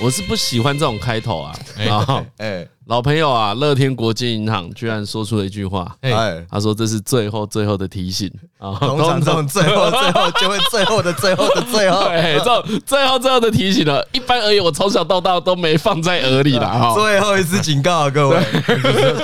[0.00, 1.58] 我是不喜欢这种开头啊。
[1.76, 8.32] 然后，哎，老朋友啊，乐天国际银行居然说出了一句话，哎，他说这是最后最后的提醒。
[8.56, 8.74] 啊。
[8.80, 14.02] 通常这种最后最后就会最后的最后的最后， 哎，这种最后最后的提醒了。
[14.12, 16.94] 一般而言，我从小到大都没放在耳里了哈。
[16.94, 18.42] 最后一次警告啊，各位，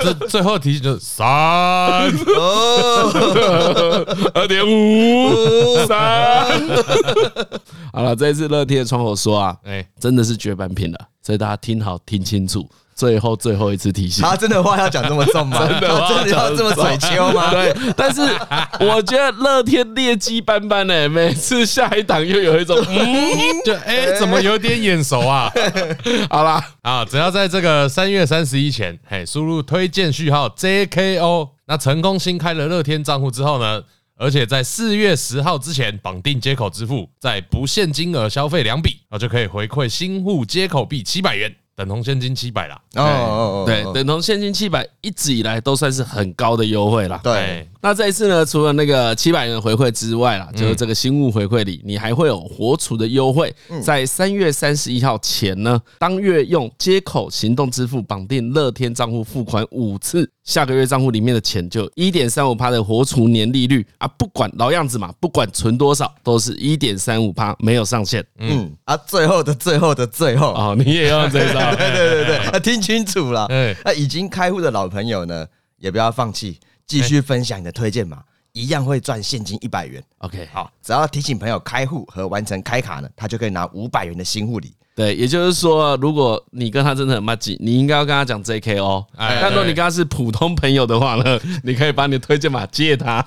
[0.03, 1.25] 这 最后提醒就是三。
[4.35, 5.87] 二点五。
[5.87, 6.61] 三。
[7.91, 14.23] 好了，这一次乐天的窗口说啊，哎，真的是绝版品了，所以大家听好听清楚，最后最后一次提醒。
[14.23, 15.59] 他真的话要讲这么重吗？
[15.67, 17.51] 真的话真的要这么嘴秋吗？
[17.51, 18.21] 对，但是
[18.79, 25.51] 我觉得乐天劣迹斑斑呢，每次下一档又有一种， 嗯，就哎，怎么有点眼熟啊？
[26.31, 33.83] 好啦，啊，只要在这个三月三十一前，嘿，输入推荐序号 JKO，那成功新开了乐天账户之后呢？
[34.17, 42.81] 而且在四月十号之前绑定接口支付，在不限金额消费两笔，啊就可以回馈新户接口币七百元，等同现金七百啦。
[42.95, 47.19] 哦哦哦，对，等同现金七百，一直以来都算是很高的优惠啦。
[47.23, 47.67] 对。
[47.81, 53.53] 那这一次呢，除了那个七百元回馈之外啦，就是这个新物回馈里，你还会有活储的优惠。
[53.83, 68.25] 在三月三十一号前呢，当月用接口行动支付绑定乐天账户付款五次，下个月账户里面的钱就一点三五趴的活储年利率啊，不管老样子嘛，不管存多少，都是一点三五趴，没有上限。
[68.37, 73.47] 嗯啊，最后的最后的最后啊，你也要这一招，对对对对， 啊，听清楚了。
[73.83, 75.45] 那已经开户的老朋友呢，
[75.77, 76.59] 也不要放弃。
[76.87, 78.21] 继续分享你的推荐码，
[78.51, 80.03] 一样会赚现金一百元。
[80.19, 84.71] OK，好，只要提醒朋友开户和完成开卡呢，他就可以拿五百元的新户礼。
[84.95, 89.05] 对，也就是说，如果你跟他真的很麻吉，你应该要跟他讲 JK 哦。
[89.17, 93.21] 但如果你跟他是普通朋友的话呢，你可以把你的推荐码借他。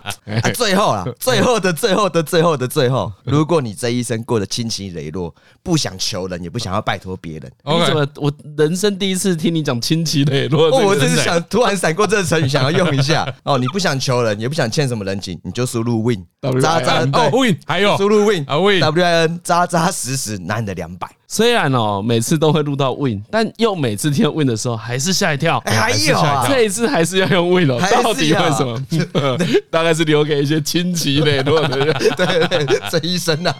[0.54, 8.08] 最后啊，最后的最后的最后的最后，如果你这一生过得清奇磊落，不想求人，也不想要拜托别人，你怎么？
[8.16, 13.30] 我人生第一次听你讲清奇磊落，我就是想突然闪过这个成语，想要用一下。
[13.42, 16.24] 哦，你不想求人，也不想欠什么人情，你就输入 win，
[16.62, 21.06] 扎扎哦 win，还有输入 win 啊 win，W I N，扎扎实实拿你的两百。
[21.30, 25.62] 虽然哦，每次都会录到 Win，但又每次听到 Win 的时候还是吓一跳。
[25.66, 28.82] 还有啊，这一次还是要用 Win 哦， 到底为什么？
[29.70, 31.94] 大概是留给一些亲戚磊落的人。
[32.16, 33.54] 对对对，这一生啊。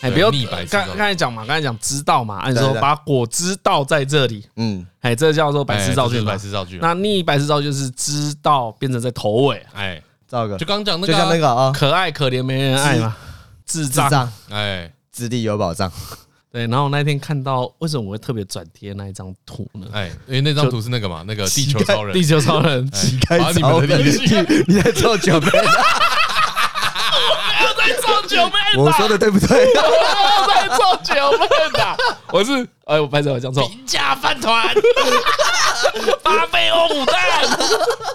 [0.00, 0.30] 哎，不要
[0.70, 6.78] 刚刚才讲嘛，刚才讲知道嘛，按说把果知道在这里，嗯，哎，这叫做白痴造句，白痴造句。
[6.80, 13.16] 那逆白痴造句就是知道变成在头尾，哎，造个，就刚讲那个，就像那个啊，可爱可怜没人爱嘛，
[13.66, 15.90] 智障，哎，智力有保障，
[16.52, 16.68] 对。
[16.68, 19.88] 然后我那天看到，为什么我会特别转贴那一张图呢？
[19.92, 23.98] 哎，因为那张图是那个嘛，那个地球超人，地球超人， 乞丐超人，
[24.68, 25.48] 你在做酒杯。
[27.94, 29.66] 做九妹，我说的对不对？
[29.74, 31.96] 我在做九妹的，
[32.32, 33.66] 我是哎，我拍手，我讲错。
[33.68, 34.74] 平价饭团，
[36.22, 37.16] 八倍欧姆蛋，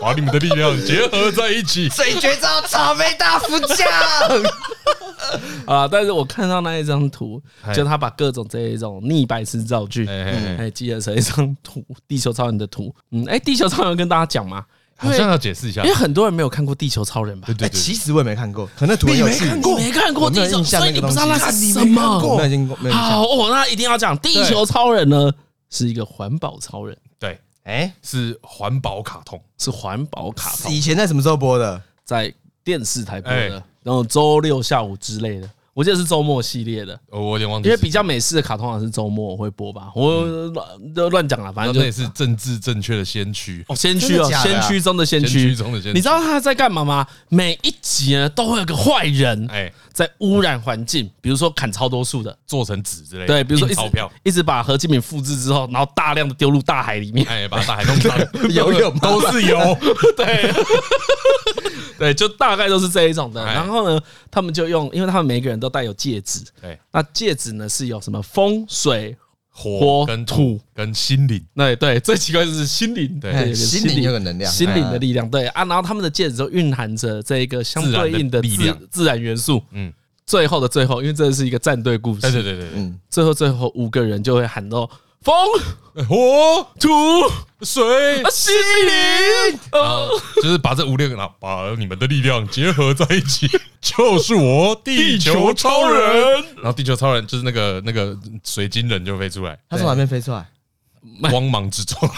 [0.01, 3.87] 把你们的力量结合在一起，最绝招草莓大福酱
[5.65, 5.87] 啊！
[5.91, 7.41] 但是我看到那一张图，
[7.73, 12.93] 就他把各种这一种逆百词造句，哎，记成一张图，地球超人的图。
[13.11, 14.65] 嗯，哎，地球超人跟大家讲吗？
[15.03, 17.45] 好像要解释一下，因为很多人没有看过《地球超人》吧？
[17.47, 22.01] 对对对，其实我也没看过，可能图没看过，没看过地球，所以你不知道那是什么。
[22.91, 25.31] 好哦，那一定要讲《地球超人》呢，
[25.69, 26.97] 是一个环保超人。
[27.19, 30.71] 对，哎，是环保卡通，是环保卡通。
[30.71, 31.81] 以前在什么时候播的？
[32.05, 35.49] 在电视台播的，然后周六下午之类的。
[35.73, 45.55] 我记得是周末系列的，我有点忘记，因为比较美式的卡通好像是周末会播吧，我乱就乱讲了，反正就那也是政治正确的先驱哦，先驱哦，先驱中的先驱。
[45.55, 45.93] 中的先驱。
[45.93, 47.05] 你知道他在干嘛吗？
[47.29, 53.81] 每一集呢都会有个坏人哎，在污染环境，比如说砍超多树的，做成纸之类的，对，比如说一直
[54.23, 58.15] 一直把何金敏复制之后，然后大量的丢入大海里面，哎，把大海弄脏，
[58.53, 59.57] 游泳都是油，
[60.15, 60.51] 对，
[62.03, 63.43] 对，就大概都是这一种的。
[63.45, 65.53] 然后呢，他们就用，因为他们每个人。
[65.63, 69.15] 都带有戒指，对，那戒指呢是有什么风水
[69.47, 74.01] 火跟土跟心灵，对对，最奇怪就是心灵，对，心灵。
[74.01, 79.93] 有个能量，心灵的力量，对啊，然后他们的戒指都蕴含着这一个相对应的力量，自然元素，嗯，
[80.25, 84.89] 最后的最后，因为这是一个战队故事，对对对对，嗯，最后最后五个人就会喊到。
[85.23, 85.33] 风、
[86.07, 86.89] 火、土、
[87.61, 87.81] 水、
[88.29, 88.53] 心
[88.85, 89.59] 灵，
[90.41, 93.47] 就是把这五六个，然后把你们的力量结合在一起，
[93.79, 96.43] 就是我地球超人。
[96.57, 100.45] 然后地球超人就是那个那个水晶人就飞出来，他从哪边飞出来？
[101.29, 101.97] 光芒之中。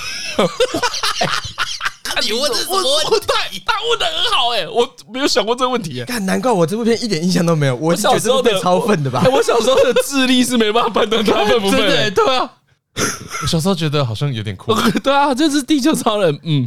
[2.23, 6.03] 你问的我我太他问的很好哎，我没有想过这个问题。
[6.05, 7.75] 看，难怪我这部片一点印象都没有。
[7.75, 9.23] 我小时候的超粪的吧？
[9.31, 12.13] 我小时候的智力是没办法判断他粪不 粪。
[12.13, 12.49] 对啊。
[13.41, 16.65] 我小时候觉得好像有点酷， 对啊，就是地球超人，嗯，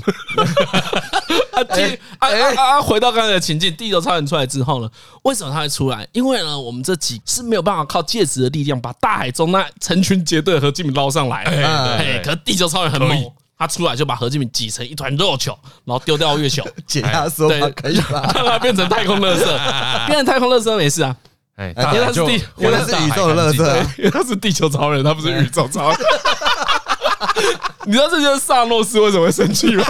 [1.53, 2.83] 啊，地啊啊啊！
[2.83, 4.91] 回到刚才的情境，地球超人出来之后呢，
[5.23, 6.07] 为什么他会出来？
[6.13, 18.31] 因为呢，我们这集是没有办法靠戒指的力量把大海中那成群结队的何敬敏捞上来，哎，可是地球超人很猛，他出来就把何敬敏挤成一团肉球，然后丢掉月球，解压缩，对，可以吧？
[18.35, 21.17] 让他变成太空垃圾，变成太空垃圾没事啊。
[21.59, 25.99] 哎，因为他是地，因为他是宇宙的垃圾，因为他是地球超人，他不是宇宙超人。
[27.85, 29.85] 你知道这就是萨诺斯为什么会生气吗？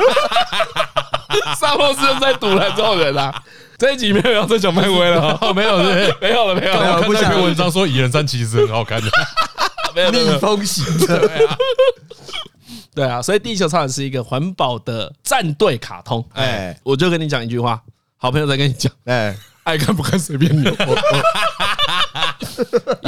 [1.61, 3.35] 萨诺斯就在堵拦这种人啊！
[3.77, 5.77] 这一集没有要再讲漫威了，没有，
[6.21, 6.97] 没有了，没有了。
[6.97, 9.11] 我看那篇文章说《蚁人三》其实很好看的，
[9.95, 11.31] 没有逆风型的，
[12.95, 16.27] 对啊，所以地球超人是一个环保的战队卡通。
[16.33, 17.81] 哎，我就跟你讲一句话，
[18.17, 19.37] 好朋友在跟你讲，哎。
[19.69, 20.65] 爱看不看随便你。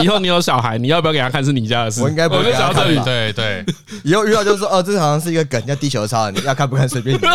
[0.03, 2.03] 以后你有小孩，你要不要给他看是你家的事？
[2.03, 2.87] 我应该不会给他看。
[3.03, 3.65] 对对，
[4.05, 7.23] 以后 遇到就是说，哦，这好像是一个梗，叫地球超人，你要看不看随便你。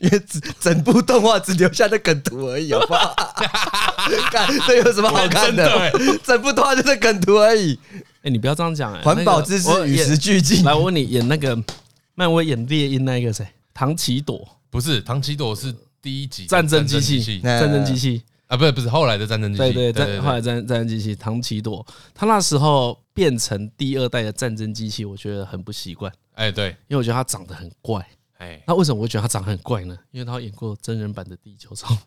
[0.00, 3.14] 因为整整部动画只留下那梗图而已，好不好？
[4.30, 5.92] 看这有什么好看的？
[6.24, 7.78] 整部动画就是梗图而已。
[8.22, 9.00] 哎，你不要这样讲哎。
[9.02, 10.64] 环保知识与时俱进。
[10.64, 11.56] 来，我问你，演那个
[12.14, 13.46] 漫威演猎鹰那个谁？
[13.72, 14.48] 唐奇朵？
[14.68, 15.72] 不是，唐奇朵是。
[16.02, 18.22] 第一集战争机器，战争机器。
[18.48, 26.12] 啊，不是不是，后来的战争机器，对对对，后来战战争机器，唐奇朵，他那时候变成第二代的战争机器，我觉得很不习惯。
[26.34, 28.06] 哎，对，因为我觉得他长得很怪。
[28.38, 29.96] 哎，那为什么我会觉得他长得很怪呢？
[30.10, 31.98] 因为他演过真人版的地球超人。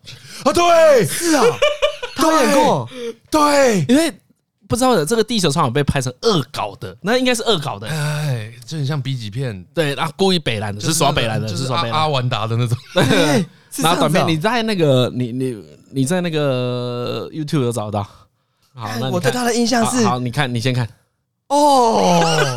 [0.44, 1.42] 啊，对，是啊，
[2.14, 2.88] 他演过，
[3.30, 4.12] 对，因为。
[4.68, 13.46] 不知道的这个地球超人被拍成恶搞的，那应该是恶搞的，哎，就很像 B 级片，对，然后故意北烂的，是耍北烂的，就是耍北阿凡达的那种，对，
[13.82, 18.02] 然后短片你在那个你你你在那个 YouTube 有找到，
[18.74, 20.88] 好，那我对他的印象是，好，你看你先看，
[21.48, 22.54] 哦。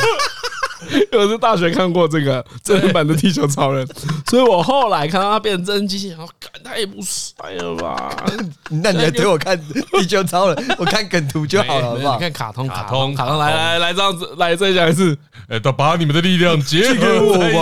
[1.11, 3.87] 我是大学看过这个真人版的地球超人，
[4.27, 8.15] 所以我后来看到他变成真人机器人，我看他也不帅了吧？
[8.69, 9.59] 那你还给我看
[9.91, 10.65] 地球超人？
[10.77, 12.15] 我看梗图就好了，好不好？
[12.15, 15.17] 你看卡通，卡通，卡通，来来来，这样子，来再讲一次。
[15.47, 17.53] 哎，都把你们的力量结合在一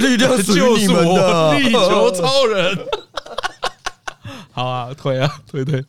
[0.00, 2.78] 起，力量属于你们的地球超人。
[4.52, 5.82] 好啊，推啊，推推，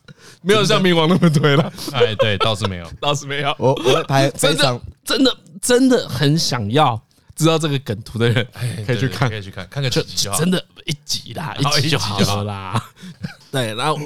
[0.44, 1.74] 没有像冥王那么推了。
[1.94, 3.54] 哎，对，倒是没有，倒是没有。
[3.58, 5.36] 我我拍非常真的。
[5.62, 7.00] 真的很想要
[7.36, 8.48] 知道这个梗图的人，
[8.86, 10.40] 可以去看，可以去看，看个几集就好。
[10.40, 12.92] 真的，一集啦，一集就好了啦。
[13.52, 13.98] 对，然后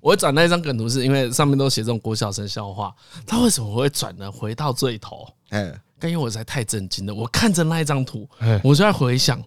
[0.00, 2.94] 我转那一张梗图，是因为上面都写这种国小生笑话。
[3.26, 4.30] 他为什么会转呢？
[4.32, 7.14] 回到最头，嗯，因为我实在太震惊了。
[7.14, 8.28] 我看着那一张图，
[8.64, 9.42] 我就在回想，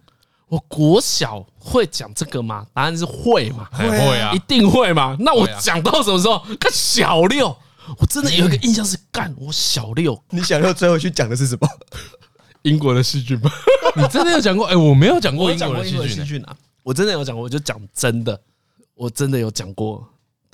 [0.48, 2.66] 我国小会讲这个吗？
[2.72, 3.68] 答案是会嘛？
[3.72, 5.16] 会啊，一定会嘛？
[5.20, 6.38] 那我讲到什么时候？
[6.60, 7.56] 看小六。
[7.98, 11.68] 我真的有一个印象是干，我小六，你小六最后去讲的是什么？
[12.62, 13.50] 英国的细菌吗？
[13.96, 14.66] 你真的有讲过？
[14.66, 16.56] 哎，我没有讲过英国的细菌啊！
[16.82, 18.40] 我真的有讲过，我就讲真的，
[18.94, 20.06] 我真的有讲过。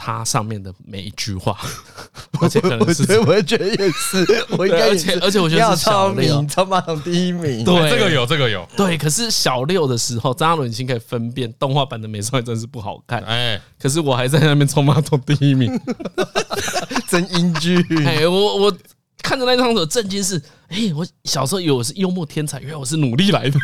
[0.04, 1.56] 它上面的每一句话，
[2.42, 4.26] 而且可能是，我觉得也是，
[4.58, 8.98] 我应该而且而且我觉得是小六，超马桶第一名，对，这个有，这个有，对。
[8.98, 15.70] 可是小六的时候，张嘉伦已经可以分辨动画版的美少女真是不好看，哎，可是我还在那边冲马桶第一名，
[17.08, 17.80] 真英俊。
[18.04, 18.76] 哎，我我
[19.22, 23.56] 看着那张图震惊是，哎，我小时候以为我是幽默天才，原来我是努力来的。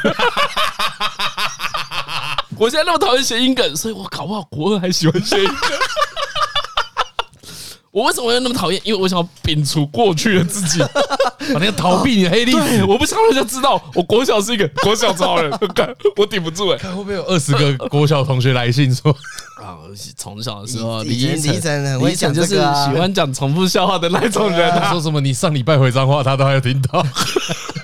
[2.57, 5.79] 我现在那么讨厌谐音梗，所以我搞不好国二还喜欢谐音梗。
[7.99, 8.81] 我为什么会那么讨厌？
[8.85, 10.78] 因为我想要摒除过去的自己，
[11.52, 12.85] 把那个逃避你的黑历史。
[12.85, 15.50] 我不想让人家知道，我国小是一个 国小超人，
[16.17, 16.78] 我顶不住哎！
[16.78, 19.11] 看会不会有二十个国小同学来信说
[19.61, 19.75] 啊，
[20.17, 24.71] 从小的时候李依晨，李依晨就是喜欢讲重复笑话的那种人。
[24.71, 25.21] 他说什么？
[25.21, 27.05] 你上礼拜回脏话，他都还有听到。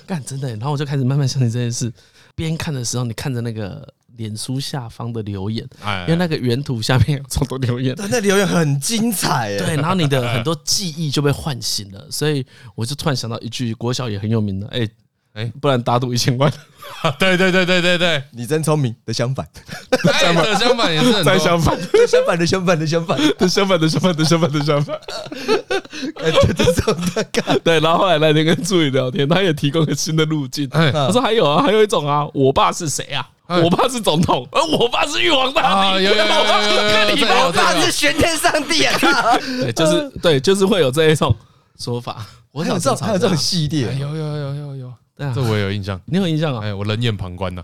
[0.06, 1.92] 干真的，然后我就开始慢慢相信这件事。
[2.37, 3.85] 边看的时候，你看着那个。
[4.16, 5.66] 脸书下方的留言，
[6.02, 12.44] 因为那个原图下面有这么多留言，那留言很精彩，对，然后你的很多记忆就被唤醒了，所以
[12.75, 14.88] 我就突然想到一句国小也很有名的，哎
[15.35, 16.49] 哎，不然打赌一千万，
[17.18, 19.44] 对对对对对对，你真聪明的相反，
[20.21, 23.18] 相反相反也是 再相反，相反的相反的相反。
[23.37, 24.97] 的相反的相反的相反的相反，
[26.14, 33.28] 感觉这种在干，对，然后后来那天跟助理聊天，他也提供了新的路径，他说还有啊，还有一种啊，我爸是谁啊？
[33.47, 36.07] 我爸是总统，而我爸是玉皇大帝。
[36.07, 38.97] 我爸是玄天上帝啊！
[39.61, 41.37] 对，就是对，就是会有这一种
[41.79, 42.25] 说法。
[42.53, 44.93] 我想知道还有这种系列，有有有有有，
[45.35, 46.01] 这我也有印象。
[46.07, 46.65] 你有印象啊？
[46.65, 47.63] 哎，我冷眼旁观呢。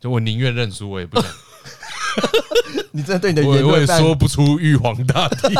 [0.00, 1.30] 就我宁愿认输，我也不想。
[2.90, 5.54] 你真的对你的言论，我也说不出玉皇大帝。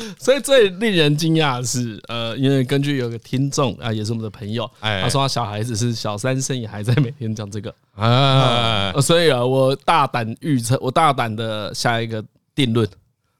[0.18, 7.74] 所以最令人惊讶的是，呃，因为根据有个听众啊，也是我们的朋友，他说他小孩子是小三生，也还在每天讲这个。
[7.94, 12.24] 啊， 所以啊，我大胆预测，我大胆的下一个
[12.54, 12.88] 定论，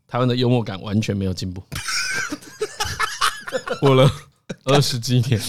[0.08, 1.62] 台湾的幽默感完全没有进步，
[3.80, 4.10] 过了
[4.64, 5.40] 二十几年，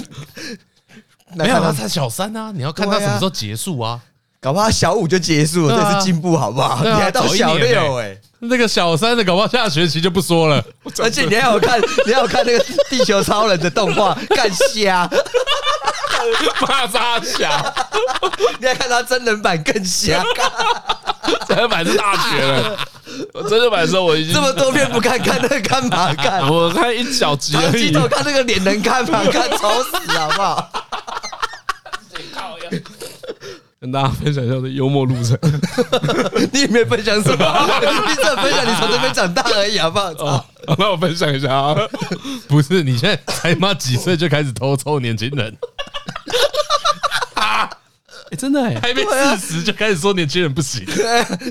[1.35, 4.01] 没有他才小三啊，你要看他什么时候结束啊。
[4.41, 6.81] 搞不好小五就结束了，这是进步，好不好？
[6.81, 10.63] 你还到小六哎，那个小三的搞不好下学期就不说了。
[10.99, 15.09] 而且你还有看， 你还有看那个地球超人的动画，干瞎，
[16.61, 17.73] 骂杀瞎，
[18.59, 20.23] 你还看他真人版更瞎，
[21.47, 22.77] 真人版是大绝了。
[23.49, 26.47] 真人版的时候我已经这么多片不看，看那个干嘛看？
[26.49, 27.91] 我看一小集而已。
[27.91, 29.21] 看那个脸能看吗？
[29.31, 30.78] 看丑死好不好？
[33.79, 35.37] 跟大家分享一下我的幽默路程，
[36.51, 37.81] 你也没分享什么？
[38.09, 40.09] 你只分享你从这边长大而已，好不好？
[40.19, 40.45] 哦，
[40.77, 41.75] 那我分享一下啊，
[42.49, 45.57] 不是你现在才妈几岁就开始偷臭年轻人？
[47.35, 47.69] 啊，
[48.37, 49.01] 真的哎，还没
[49.37, 50.85] 四十就开始说年轻人不行，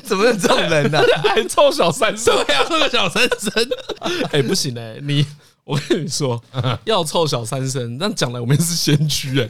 [0.04, 1.00] 怎么有这种人呢？
[1.24, 3.68] 还臭小三生，对呀，臭个小三生，
[4.32, 5.24] 哎，不行哎，你
[5.64, 6.38] 我跟你说，
[6.84, 9.48] 要臭小三生，那讲来我们是先驱哎。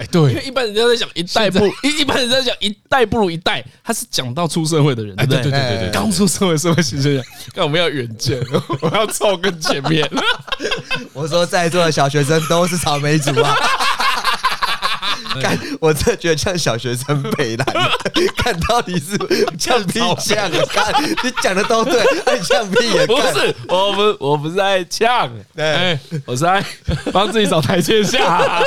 [0.00, 5.42] 哎，对，因为一般人家在讲一代不一，一般人在讲一代不如一代，他是讲到出社会的人，对对？
[5.42, 8.40] 对对对对，刚出社会社会新鲜人， 那我们要远见，
[8.80, 10.10] 我要凑更前面。
[11.12, 13.54] 我说在座的小学生都是草莓族啊！
[15.40, 17.66] 看，我真的觉得像小学生北烂，
[18.36, 19.16] 看到底是
[19.58, 26.64] 呛屁呛的，看你讲的都对，爱呛屁也不是，我不我不是在呛，对，我是在
[27.12, 28.62] 帮自己找台阶下。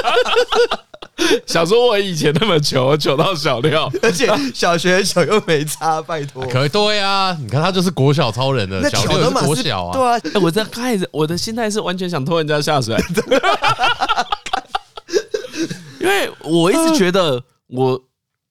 [1.45, 6.43] 想说我以前那么穷，穷到小六，而且小学小又没差，拜托。
[6.47, 9.93] 可以对啊，你看他就是国小超人的，小六是国小啊。
[9.93, 12.97] 对啊，我在开始，我的心态是完全想拖人家下水，
[16.03, 17.91] 因为我一直觉得我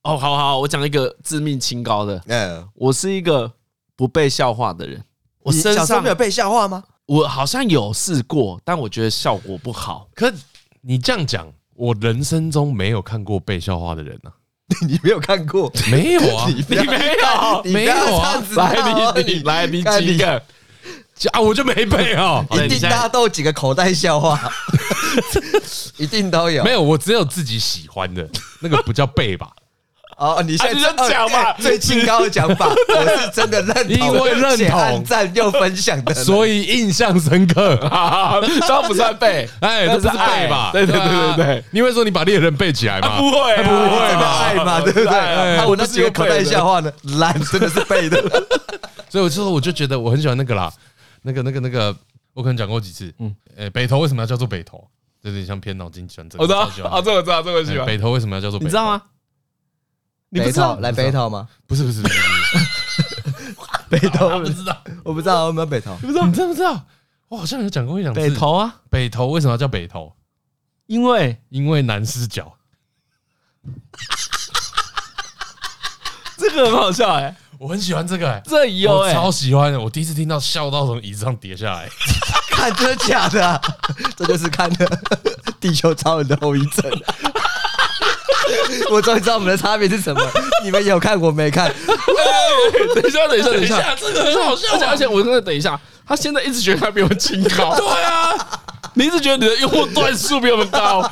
[0.02, 3.52] 哦，好好，我讲一个致命清高的，嗯，我是一个
[3.94, 5.04] 不被笑话的人。
[5.42, 6.82] 我身上没有被笑话吗？
[7.06, 10.08] 我好像有试过，但我觉得效果不好。
[10.14, 10.32] 可
[10.80, 11.46] 你这样讲。
[11.74, 14.30] 我人生中没有看过被笑话的人呢，
[14.86, 15.72] 你没有看过？
[15.90, 18.44] 没有啊， 你没有，没有啊。
[18.54, 20.42] 来，你你来，你几个？
[21.30, 24.38] 啊，我就没背哦， 一定大家都有几个口袋笑话，
[25.96, 26.62] 一定都有。
[26.64, 28.28] 没有，我只有自己喜欢的
[28.60, 29.48] 那个不叫背吧？
[30.18, 37.76] 哦，你现在讲嘛，最清高的讲法，我是真的认同，因为认同、赞又分享的，所以印象深刻。
[38.66, 40.70] 这不算背，哎，这是背吧？
[40.72, 43.18] 对对对对对，你会说你把猎人背起来吗？
[43.18, 45.66] 不会，不会，真的爱嘛，对不对？
[45.66, 48.22] 我那几个口袋笑话呢，懒真的是背的。
[49.08, 50.72] 所以我就说，我就觉得我很喜欢那个啦，
[51.22, 51.96] 那个那个那个，
[52.34, 53.12] 我可能讲过几次。
[53.18, 54.86] 嗯，哎，北投为什么要叫做北投？
[55.22, 56.38] 有点像偏脑筋急转弯。
[56.40, 56.52] 我知
[56.82, 57.86] 道，啊，这个我知道，这个喜欢。
[57.86, 58.64] 北投为什么要叫做北？
[58.64, 59.02] 你知道吗？
[60.30, 61.48] 你不知道来北投吗？
[61.66, 62.18] 不是不是不是，
[63.88, 65.94] 北投 我不知道，我不知道有没有北投？
[65.98, 66.86] 不知道，你知不知道？
[67.28, 68.20] 我好像有讲过一两次。
[68.20, 70.12] 北投啊，北投为什么要叫北投？
[70.86, 72.56] 因为因为男视角。
[76.36, 79.78] 这个很好笑哎，我很喜欢这个哎，这有哎，超喜欢的。
[79.78, 81.88] 我第一次听到笑到从椅子上跌下来，
[82.50, 83.60] 看真的假的？
[84.18, 84.98] 这就是看的
[85.60, 86.90] 地球超人的后遗症。
[88.90, 90.20] 我终于知道我们的差别是什么。
[90.64, 91.72] 你们有看，我没看。
[92.96, 94.66] 等一下，等一下，等一下，这个很好笑。
[94.88, 97.76] 而且我真的等一下，他现在一直觉得他比我们清高。
[97.76, 98.34] 对啊，
[98.94, 101.02] 你一直觉得你的幽默段数比我们高，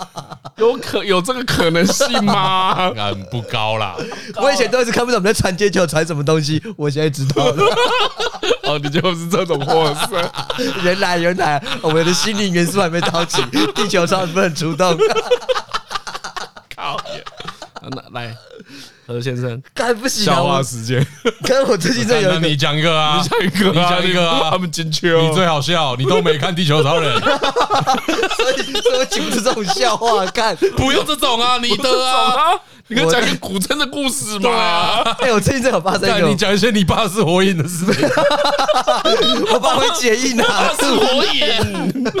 [0.56, 2.90] 有可有这个可能性吗？
[2.94, 3.96] 很不高啦。
[4.36, 7.64] 我以前都一直看不懂我们在传接球传什么东西，我现在知道了。
[8.64, 10.30] 哦，你就是这种货色。
[10.84, 13.42] 原来，原来我们的心灵元素还没到齐，
[13.74, 14.96] 地球上不能出动。
[18.12, 18.36] 来，
[19.12, 20.24] 何先生，该不行。
[20.24, 21.06] 笑话时间，
[21.44, 27.20] 可我最近在有你讲一个啊，你讲一个，你讲一个啊，他们金秋，你最好笑，你都没看《地球超人》，
[28.36, 32.52] 所以所以我讲这种笑话，看 不用这种啊，你的啊，
[32.88, 34.50] 你可以讲一个古筝的故事嘛。
[35.20, 38.08] 哎，我最近在有发生，你讲一些你爸是火影的事情，
[39.52, 42.12] 我爸会解印啊，是火影。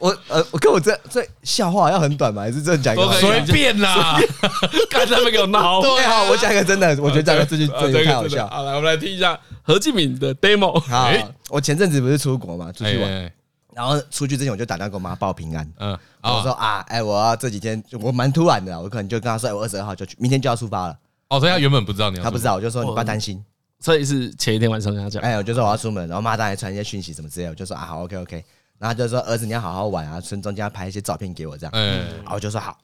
[0.00, 2.42] 我呃，我跟我这这笑话要很短吗？
[2.42, 3.12] 还是真的讲一个？
[3.20, 4.18] 随便啦，
[4.90, 5.80] 看他们给我闹。
[5.80, 8.48] 对啊，我讲一个真的，我觉得讲个这句真的太好笑。
[8.48, 10.80] 好，来我们来听一下何敬敏的 demo。
[10.80, 11.10] 好，
[11.50, 15.66] 我前阵子不是出国嘛，出去玩，然然后出去之前我就打电话给我妈报平安。
[15.78, 20.96] 嗯，我说啊，哎，我要这几天我蛮突然的，我可能就跟她说，我二十二号就去，明天就要出发了。
[21.30, 23.42] 哦，所以她原本不知道你要，她不知道，我就说你不要担心。
[23.78, 28.44] 所以是前一天晚上跟她讲，哎，我就说我要出门，然后妈当然传一些讯息什么之类的，我就说啊，好，OK OK，
[28.80, 31.70] 然后就说儿子你要好好玩啊，从中间要拍一些照片给我这样。
[31.74, 32.78] 嗯，然后我就说好。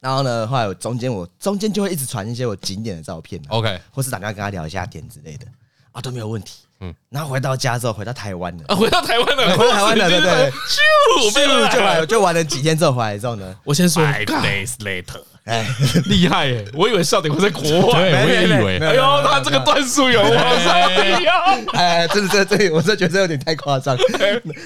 [0.00, 5.46] 然后呢，后来我中间我中间就会一直传一些我景点的照片，OK，或是打电话跟他聊一下点之类的，
[5.92, 6.64] 啊都没有问题。
[6.80, 15.66] 嗯，然后回到家之后，回到台湾了，啊，回到台湾了， 回到台湾了， 对对，咻，咻就来，就玩了几天之后回来之后呢，我先说，five days later，哎，
[16.04, 17.62] 厉害耶，我以为笑点会在国
[17.92, 21.24] 外，我也以为，哎呦，他这个段数有哇塞，
[21.72, 23.96] 哎，真的，真的，这我真的觉得有点太夸张。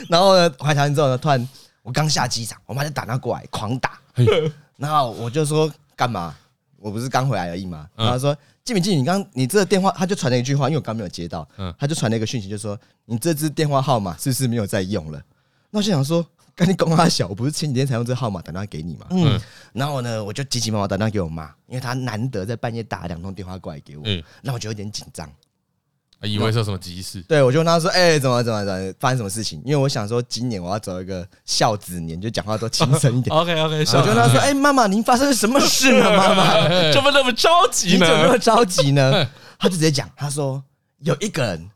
[0.09, 1.49] 然后呢，回台湾之后呢，突然
[1.83, 3.93] 我刚下机场，我妈就打电话过来，狂打。
[4.77, 6.35] 然后我就说干嘛？
[6.79, 7.87] 我不是刚回来而已嘛。
[7.95, 11.49] 然后他说静敏静，你刚你这个电话，他就传了一句话，因为我刚没有接到，
[11.79, 15.23] 他就传了一个讯息，就说你这支电话号码是不是没有在用了？
[15.71, 19.07] 那我就想说，赶紧公他小，我不是前几天才用这个号码打电话给你嘛。
[19.11, 19.41] 嗯。
[19.73, 25.31] 然后呢，我就急急忙忙打电话给我妈，因为她难得在半夜打两通电话过来给我，嗯，那我就有点紧张。
[26.25, 33.35] 以为是有什么急事，对，我就跟她说：“哎、欸，怎么怎么怎么发生什么事情？”因为我想说，今年我要走一个孝子年，就讲话都轻声一点。
[33.37, 36.17] OK OK，我就跟她说：“哎、欸，妈妈，您发生什么事呢？
[36.17, 36.55] 妈妈，
[36.95, 38.07] 怎么那么着急呢？
[38.07, 39.29] 怎么那么着急呢？”
[39.59, 40.63] 她就直接讲：“她说
[41.01, 41.69] 有一个人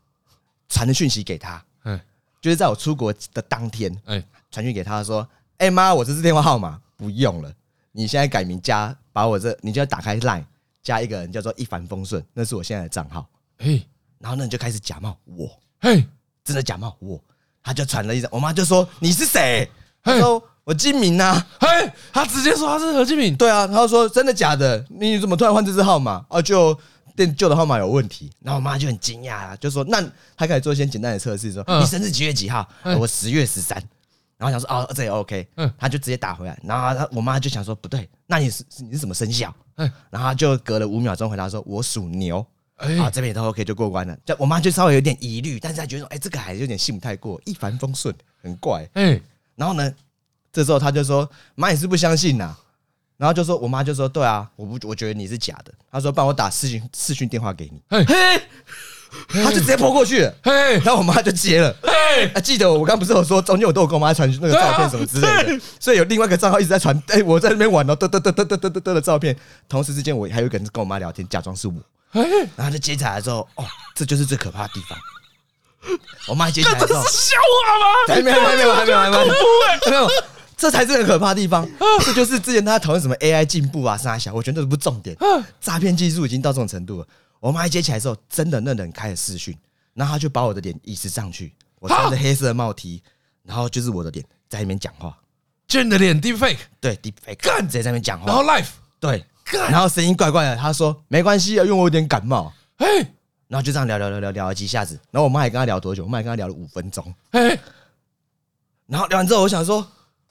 [0.69, 1.99] 传的讯息给她，嗯，
[2.39, 4.23] 就是在我出国的当天，哎，
[4.57, 5.27] 传讯给他说
[5.59, 7.53] ：‘哎妈，我这支电话号码不用了，
[7.91, 10.43] 你现在改名加把我这，你就要打开 Line
[10.81, 13.85] 加一个人叫做一帆风顺，那是我现在的账号。’嘿。”
[14.17, 15.47] 然后那你就开始假冒我，
[15.79, 16.03] 嘿，
[16.43, 17.23] 真的假冒我，
[17.61, 19.69] 他就传了一张，我妈就说你是谁？
[20.01, 21.67] 他说我金明呐，嘿，
[22.11, 24.83] 他直接说他是何金明，对啊，他说真的假的？
[24.89, 26.25] 你怎么突然换这支号码？
[26.29, 26.75] 啊，就
[27.15, 28.31] 电旧的号码有问题。
[28.41, 30.01] 然后我妈就很惊讶啊，就说那
[30.35, 32.67] 他开始做一些简单的测试，说你生日几月几号？
[32.97, 33.79] 我十月十三。
[34.37, 36.59] 然后想说哦，这也 OK，嗯，他就直接打回来。
[36.63, 39.53] 然后他我妈就想说不对，那你是你是什么生肖？
[39.75, 42.45] 嗯，然后他就隔了五秒钟回答说，我属牛。
[42.75, 44.15] 哎，啊，这边也都 OK 就过关了。
[44.23, 48.87] 就我妈就稍微有点疑虑，但是她觉得说，哎，这个孩子有点信不太过，一帆风顺，很怪。
[48.93, 49.19] 哎，
[49.55, 49.91] 然后呢，
[50.53, 52.55] 这时候他就说，妈你是不相信呐。
[53.17, 55.73] 然后就说，我妈就说，对啊，我不，我觉得你是假的。
[55.89, 57.81] 他说，帮我打视讯视讯电话给你。
[57.89, 58.05] 嘿，
[59.43, 60.33] 他就直接泼过去了。
[60.43, 61.75] 嘿，然后我妈就接了。
[61.81, 67.01] 嘿，啊，记得我刚不是有说，中间我都有跟我妈传那个照片什么之类的，所以有另外一个账号一直在传。
[67.07, 69.35] 哎，我在那边玩哦，嘚嘚嘚嘚嘚嘚嘚的照片。
[69.69, 71.73] 同时之间，我还有一个人跟我妈聊天，假装是我。
[72.55, 73.65] 然后就接起来之后，哦，
[73.95, 74.97] 这就是最可怕的地方。
[76.27, 77.85] 我妈接起来之后，这是笑话吗？
[78.07, 79.25] 还没有，还没有，还没有，还没有，
[79.89, 80.07] 没有，
[80.57, 81.67] 这才是很可怕的地方。
[82.03, 85.15] 这就是之前大家讨论什么 AI 进步啊，啥小，我觉得这不是重点。
[85.61, 87.05] 诈骗技术已经到这种程度了。
[87.39, 89.57] 我妈一接起来之后，真的那人开了视讯，
[89.93, 93.01] 然后他就把我的脸移植上去，我穿着黑色的帽 T，
[93.43, 95.17] 然后就是我的脸在那边讲话，
[95.67, 98.69] 就你的脸 Deepfake，对 Deepfake，干直接在那边讲话，然后 Life，
[98.99, 99.25] 对。
[99.49, 102.51] 然后声音怪怪的，他说没关系啊，因为我有点感冒。
[102.77, 102.85] 嘿，
[103.47, 106.03] 然后就这样聊聊聊聊聊了几下子，然后我妈也跟他聊多久？
[106.03, 107.15] 我妈也跟他聊了五分钟。
[107.31, 107.57] 嘿，
[108.87, 109.89] 然后聊完之后，我想说，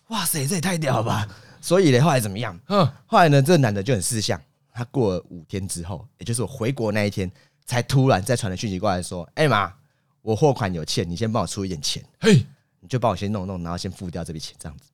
[0.08, 1.26] 哇塞，这也太屌了吧！
[1.62, 2.60] 所以呢，后来怎么样？
[2.68, 4.38] 嗯，后来呢，这个男的就很识相，
[4.76, 7.30] 他过了五天之后，也就是我回国那一天，
[7.64, 9.72] 才突然再传了讯息过来说：“哎妈，
[10.20, 12.04] 我货款有欠，你先帮我出一点钱。
[12.20, 12.46] 嘿，
[12.80, 14.90] 你就帮我先弄弄，然后先付掉这笔钱，这样子。”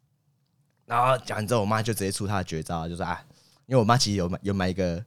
[0.87, 3.23] 然后讲完之后，我妈就直接出她的绝招，就说：“啊。”
[3.67, 5.03] 因为我妈其实有买有买一个，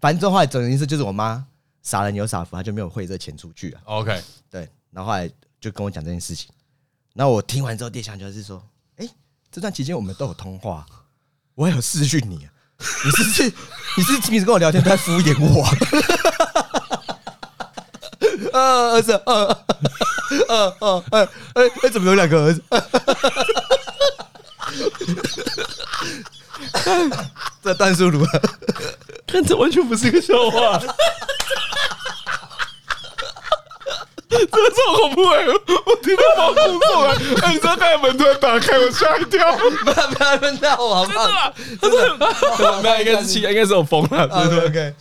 [0.00, 1.46] 反正这话总意思就是我妈
[1.82, 3.82] 傻人有傻福，她就没有汇这钱出去啊。
[3.84, 5.30] OK，对，然后后来
[5.60, 6.50] 就跟我讲这件事情，
[7.14, 8.62] 然后我听完之后，第一想就是说，
[8.96, 9.08] 哎，
[9.50, 10.84] 这段期间我们都有通话，
[11.54, 12.46] 我还有私讯你，
[13.04, 13.52] 你是不是
[13.96, 15.66] 你是平时跟我聊天在敷衍我？
[18.52, 19.64] 呃，儿子，呃，
[20.48, 21.28] 呃，呃，呃，
[21.82, 22.62] 哎，怎么有两个儿子？
[27.62, 28.40] 这段数如何？
[29.26, 30.80] 看，这完全不是一个笑话，
[34.38, 35.44] 真的超恐怖哎！
[35.46, 41.54] 我听到毛骨悚然，哎，你知道刚才门突然打开，我吓一跳，不要不要问到我好不好？
[41.80, 42.26] 真的吗？
[42.56, 44.94] 真的，没有，应该是气，应该是我疯了，对对？OK，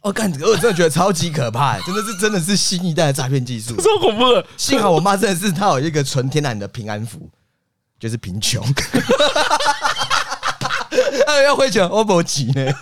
[0.00, 4.44] 我感觉我真的觉得超级可怕，真的是真的是新一代的诈骗技术，超恐怖的。
[4.56, 7.30] 幸好我妈真的是她有一个纯天然的平安符，
[7.98, 8.64] 就是贫穷。
[11.26, 12.72] 哎，要汇钱，我不急呢。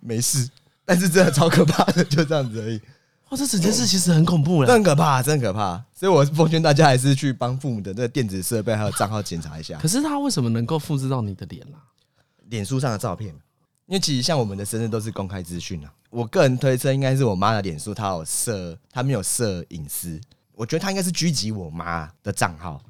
[0.00, 0.48] 没事，
[0.84, 2.80] 但是真的超可怕的，就这样子而已。
[3.30, 5.82] 哇，这整件事其实很恐怖了，真可怕，真可怕。
[5.94, 9.78] 所以，我奉劝大家还是去帮父母的那个电子设备还有账号检查一下。
[9.78, 11.78] 可是，他为什么能够复制到你的脸啊？
[12.48, 13.28] 脸书上的照片，
[13.86, 15.92] 因为其实像我们的生日都是公开资讯啊。
[16.10, 20.20] 我个人推测，应该是我妈的脸书，她有设，她没有设隐私。
[20.54, 22.82] 我觉得他应该是狙击我妈的账号，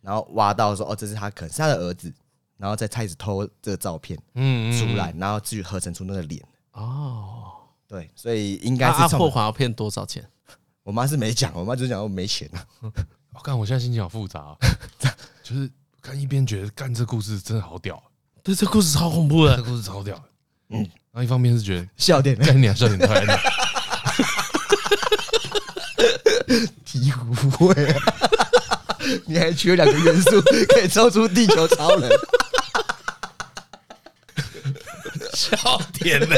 [0.00, 2.12] 然后挖到说哦，这是他可能是他的儿子，
[2.56, 7.45] 然后再开始偷这个照片嗯出来，然后至于合成出那个脸哦，
[7.88, 10.24] 对，所以应该是他破款要骗多少钱？
[10.82, 12.64] 我妈是没讲，我妈就讲我没钱啊。
[13.34, 14.56] 我看我现在心情好复杂啊，
[15.42, 15.70] 就是
[16.00, 18.02] 看一边觉得干这故事真的好屌，
[18.42, 20.20] 对，这故事超恐怖的，这故事超屌。
[20.70, 20.78] 嗯，
[21.12, 23.38] 然后一方面是觉得笑点概念，笑点太难。
[26.84, 27.94] 醍醐味，
[29.26, 32.10] 你还缺两个元素可以抽出地球超人。
[35.34, 36.34] 笑点呢？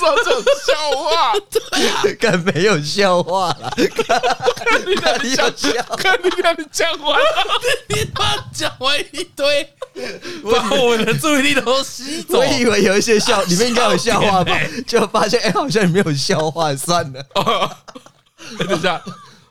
[0.00, 1.32] 说这种笑话？
[2.02, 3.70] 对没有笑话了。
[3.76, 5.50] 看你俩你笑，
[5.96, 9.68] 看你俩你讲完了，你妈讲完一堆，
[10.50, 12.38] 把我们的注意力都吸走。
[12.38, 14.58] 我以为有一些笑，里面应该有笑话吧？
[14.86, 17.24] 就发现哎，好像没有笑话，算了。
[18.58, 19.00] 等一下，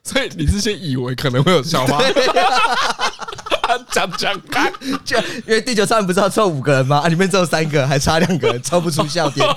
[0.09, 2.01] 所以你是先以为可能会有笑话？
[3.91, 4.73] 讲讲看，
[5.05, 7.01] 就因为地球上不是要凑五个人吗？
[7.05, 9.47] 啊，里面只有三个，还差两个人，凑不出笑点。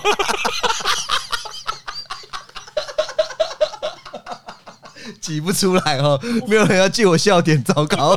[5.23, 8.15] 挤不出来哦，没有人要记我笑点，糟糕。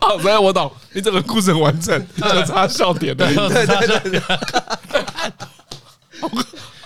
[0.00, 3.26] 好，所以我懂，你整个故事很完整，就差笑点的。
[3.28, 4.22] 对对对。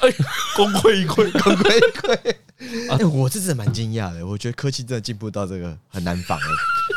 [0.01, 0.13] 哎，
[0.57, 2.35] 功亏一篑，功亏一篑。
[2.91, 6.43] 哎，我这是蛮惊讶的，我觉得科技真的进步到这个很难防 哎。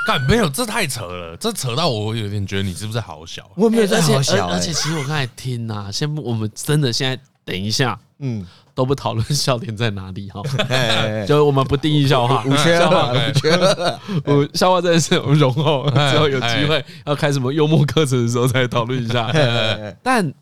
[0.05, 3.49] 干没有，这太扯了，这扯到我有点觉得你是不是好小？
[3.55, 8.45] 我没有在好小，而且其实我刚才听呐，先我们真的现在等一下，嗯，
[8.75, 10.41] 都不讨论笑点在哪里哈，
[11.25, 19.31] 就我们不定义笑话，五缺了，五缺了，我笑话真的是容后之后有机会要开什么幽默课程的时候再讨论一下。
[20.01, 20.33] 但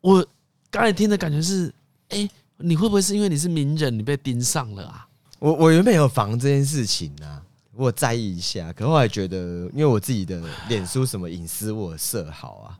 [0.00, 0.24] 我
[0.70, 1.70] 刚才听的感觉是。
[2.12, 2.30] 哎、欸，
[2.62, 5.06] 你会不会是因为你是名人，你被盯上了啊？
[5.38, 7.42] 我我原本有防这件事情啊，
[7.74, 9.36] 我在意一下，可后来觉得，
[9.72, 12.78] 因为我自己的脸书什么隐私我设好啊，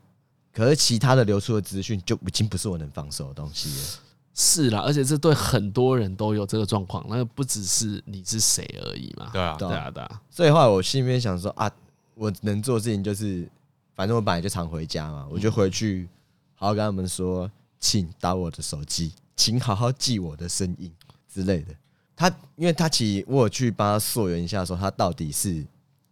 [0.53, 3.85] 可是其他的流出的资讯就已经不是我能防守的东西了。
[4.33, 9.29] 是啦，而且这对很多人都有这个状况，那不只是你是谁而已嘛。
[9.33, 10.21] 对啊，对啊，对啊。
[10.29, 11.69] 所以后来我心里面想说啊，
[12.15, 13.49] 我能做的事情就是，
[13.95, 16.07] 反正我本来就常回家嘛，我就回去
[16.55, 19.11] 好好跟他们说，请打我的手机。
[19.41, 20.93] 请好好记我的声音
[21.27, 21.73] 之类的。
[22.15, 25.65] 他，因为他其实我有去帮他溯源一下，说他到底是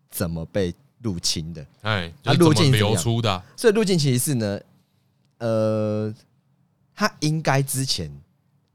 [0.10, 1.63] 怎么被入侵的。
[1.82, 3.44] 哎，他路径流出的。
[3.56, 4.60] 所以路径其实是呢，
[5.38, 6.12] 呃，
[6.96, 8.12] 他应该之前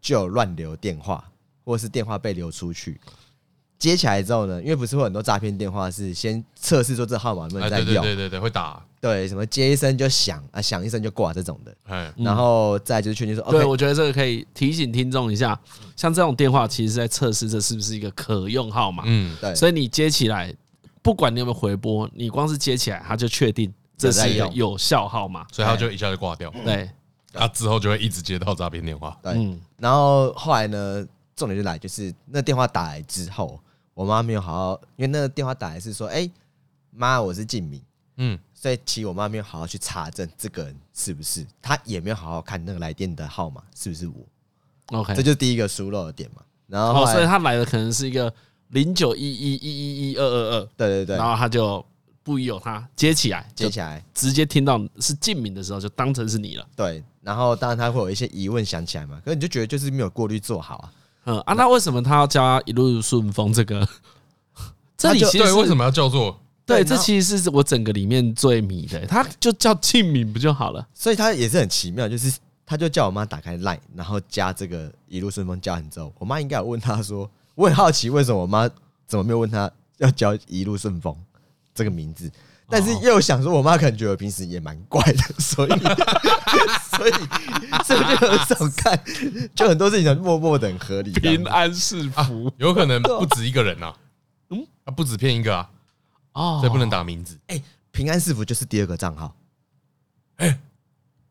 [0.00, 1.28] 就有乱留电话，
[1.64, 3.00] 或者是电话被流出去。
[3.76, 15.60] 接起来之后呢，因为不是会很多诈骗电话是先测试说这号码能不能再用，对对对，会打，对，什么接一声就响啊，响一声就挂这种的，然后再就是确定说，对，我觉得这个可以提醒听众一下，
[15.94, 20.50] 像这种电话其实是在测试这是不是一个可用号码，嗯，对，所以你接起来，
[21.02, 26.88] 不管你有没有回拨，你光是接起来，他就确定这是一个有效号码，所以他就一下就挂掉，对，
[27.30, 33.60] 他之后就会一直接到诈骗电话，对，然后后来呢，重点就来就是那电话打来之后。
[33.92, 36.28] 我妈没有好好，因为那个电话打来是说：“哎，
[36.90, 37.80] 妈，我是静敏。”
[38.18, 44.98] 嗯，所以其实我妈没有好好去查证这个人是不是，她也没有好好看那个来电的号码是不是我。
[44.98, 46.40] OK，这就是第一个疏漏的点嘛。
[46.66, 48.32] 然后，哦，所以他来的可能是一个
[48.68, 51.14] 零九一一一一一二二二，对对对。
[51.18, 51.84] 然后他就
[52.22, 56.66] 不疑有他接起来，接起来，直接听到是静敏的时候，就当成是你了。
[56.74, 60.92] 对，然后当然他会有一些疑问想起来嘛，可是你就觉得就是没有过滤做好啊。
[61.26, 63.52] 嗯啊，那为什么他要叫他一路顺风？
[63.52, 63.86] 这个，
[64.96, 66.40] 这里其实对为什么要叫做？
[66.66, 69.06] 对，这其实是我整个里面最迷的。
[69.06, 70.86] 他就叫静敏不就好了？
[70.94, 72.32] 所以他也是很奇妙，就是
[72.64, 78.68] 他就叫我妈打开 Line，然后加这个一路顺风加完之后，我妈应该有问他说， 我很好奇为什么我妈
[79.06, 81.14] 怎么没有问他要叫一路顺风
[81.74, 82.30] 这个名字。
[82.66, 85.70] 但是又想说，我妈可能觉得我平时也蛮怪的，所以
[86.96, 87.12] 所以
[87.84, 88.98] 所以就很少看，
[89.54, 91.12] 就很多事情默默的很合理。
[91.12, 93.94] 平安是福，有可能不止一个人啊，
[94.48, 95.70] 嗯，啊不止骗一个啊，
[96.34, 97.36] 哦，所以不能打名字。
[97.48, 99.34] 哎，平安是福就是第二个账号，
[100.36, 100.58] 哎。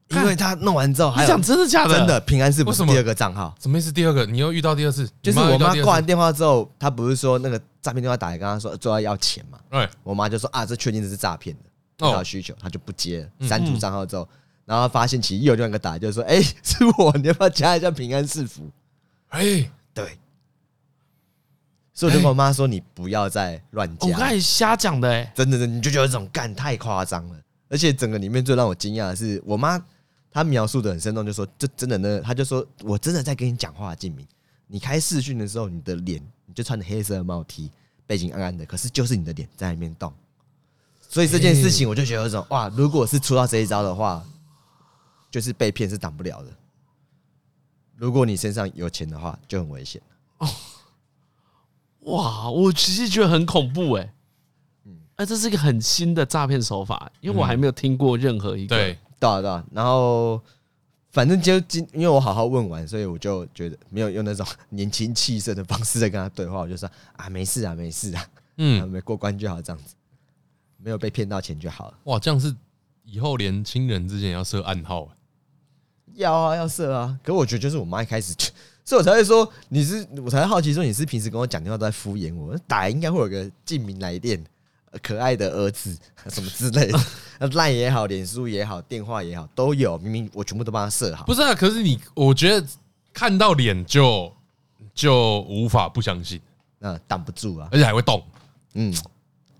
[0.10, 1.98] 因为他弄完之后，还讲真的假的？
[1.98, 3.56] 真的平安是福是第二个账号？
[3.60, 3.92] 什么意思？
[3.92, 4.24] 第二个？
[4.28, 5.10] 你又遇到第二次？
[5.24, 9.58] 就是我妈挂完电话之后，她不是说那个诈骗电话打来跟她说说要要钱嘛？
[9.70, 14.28] 哎，我妈就说啊，这确定这是诈骗的，有需求，她就不接，删除账号之后，
[14.66, 18.70] 然后发现其实又有另外一个打，就是说，哎，是我，你要不要加一下平安是福？
[19.30, 20.20] 哎，对，
[21.94, 24.08] 所以我就跟我妈说，你不要再乱加。
[24.08, 29.84] 我刚才瞎讲的，哎，真的，真的，你就觉得这种干太夸张了，而且整个里面最让我惊讶的是我妈。
[30.36, 34.28] 她描述的很生动，就说：“这真的呢？”她就说：“我真的在跟你讲话，静明。”
[34.66, 37.72] 你开视讯的时候，你的脸你就穿着黑色的帽 T，
[38.08, 40.12] 背景暗暗的，可是就是你的脸在里面动。
[41.08, 44.26] 所以这件事情，我就觉得说，哇，如果是出到这一招的话，
[45.30, 46.50] 就是被骗是挡不了的。
[47.96, 50.02] 如果你身上有钱的话，就很危险
[50.40, 50.50] 哦。
[52.06, 54.14] 哇，我其实觉得很恐怖哎。
[54.86, 58.76] 嗯，哎，这是一个很新的诈骗手法，因为我还没有听过任何一个。
[58.76, 59.64] 对，对啊，对啊。
[59.72, 60.42] 然后，
[61.12, 68.26] 反正就今，因为我好好问完，所以我就觉得没有用那种年轻气盛的方式在跟他对话，我就说啊，没事啊，没事啊，
[68.58, 69.96] 嗯，没过关就好，这样子。
[70.78, 71.98] 没有被骗到钱就好了。
[72.04, 72.54] 哇，这样是
[73.06, 75.08] 以后连亲人之间也要设暗号？
[76.16, 77.18] 要啊，要设啊。
[77.24, 78.52] 可我觉得就是我妈一开始就，
[78.86, 82.58] 所以我才会说你是，我才好奇说你是平时跟我讲电话都在敷衍我。
[82.68, 84.44] 打应该会有个记名来电，
[85.02, 85.98] 可爱的儿子
[86.30, 87.00] 什么之类的，
[87.50, 89.98] LINE 也好，脸书也好，电话也好，都有。
[90.00, 91.26] 明明我全部都帮他设好。
[91.26, 92.68] 不是啊，可是你，我觉得
[93.14, 94.32] 看到脸就
[94.94, 96.42] 就无法不相信，
[96.80, 98.24] 那挡不住啊，而且还会动，
[98.74, 98.94] 嗯。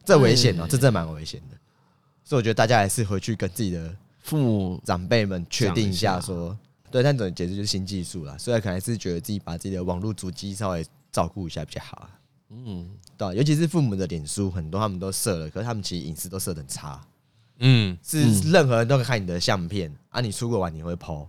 [0.06, 1.56] 这危险哦，这真的蛮危险的，
[2.26, 6.58] 所以我觉得大家还是回去跟自己的父母长辈们确定一下，说
[6.94, 12.08] 对，但总结就是新技术啦，所以可能还是觉得自己把自己的网络主机稍微照顾一下比较好。
[12.50, 17.02] 嗯，对，尤其是父母的脸书，很多他们都设了，可是他们其实隐私都设的很差。
[17.58, 21.28] 嗯，是任何人都可以看你的相片啊，你出国玩你会 po。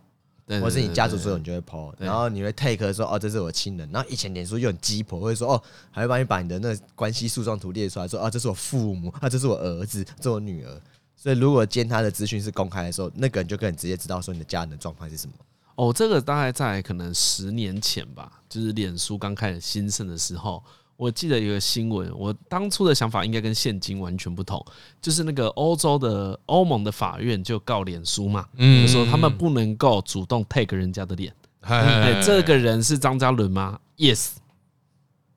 [0.60, 3.90] 或是你家族所有，你就会 po，然后你会 take 说哦，这是我亲人。
[3.90, 10.82] 然后以前脸书又很鸡婆，会说哦，还会帮你把你的那关系树状图列出来，说啊，这是我父母，啊，这是我儿子，这是我女儿。
[11.16, 15.32] 所以如果今天他的资讯是公开的时候，那个人就可以直接知道说你的家人的状况是什么。
[15.76, 20.62] 哦，这个大概在可能十年前吧，就是脸书刚开始兴盛的时候。
[20.96, 24.64] 我记得有个新闻，我当初的想法应该跟现今完全不同，
[25.02, 34.34] 就是那个欧洲的欧盟的法院就告脸书嘛，就说他们不能够主动 take 人家的脸，哎，这个人是张嘉伦吗？Yes，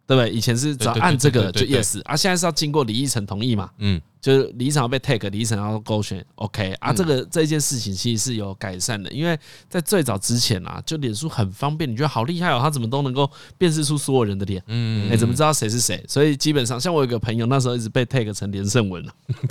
[0.08, 0.32] 对不对？
[0.32, 4.02] 以前是只要按这个就 Yes，啊，现在是要经过李义成同意嘛，嗯。
[4.20, 9.38] 就是李想要被 tag，李想要勾选，OK 啊，这个这件事情其实是有改善的，因为
[9.70, 16.04] 在最早之前啊，就脸书很方便，你觉得好厉害哦，他怎么都能够辨识出所有人的脸，嗯，哎，怎么知道谁是谁？
[16.10, 19.14] 所以基本上，像我有个朋友，那时候一直被 tag 成连胜文了，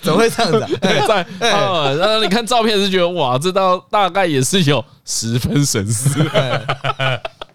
[0.00, 0.78] 怎么会这样子？
[0.80, 6.24] 在哦，然后你看照片是觉得哇，这道大概也是有十分神似。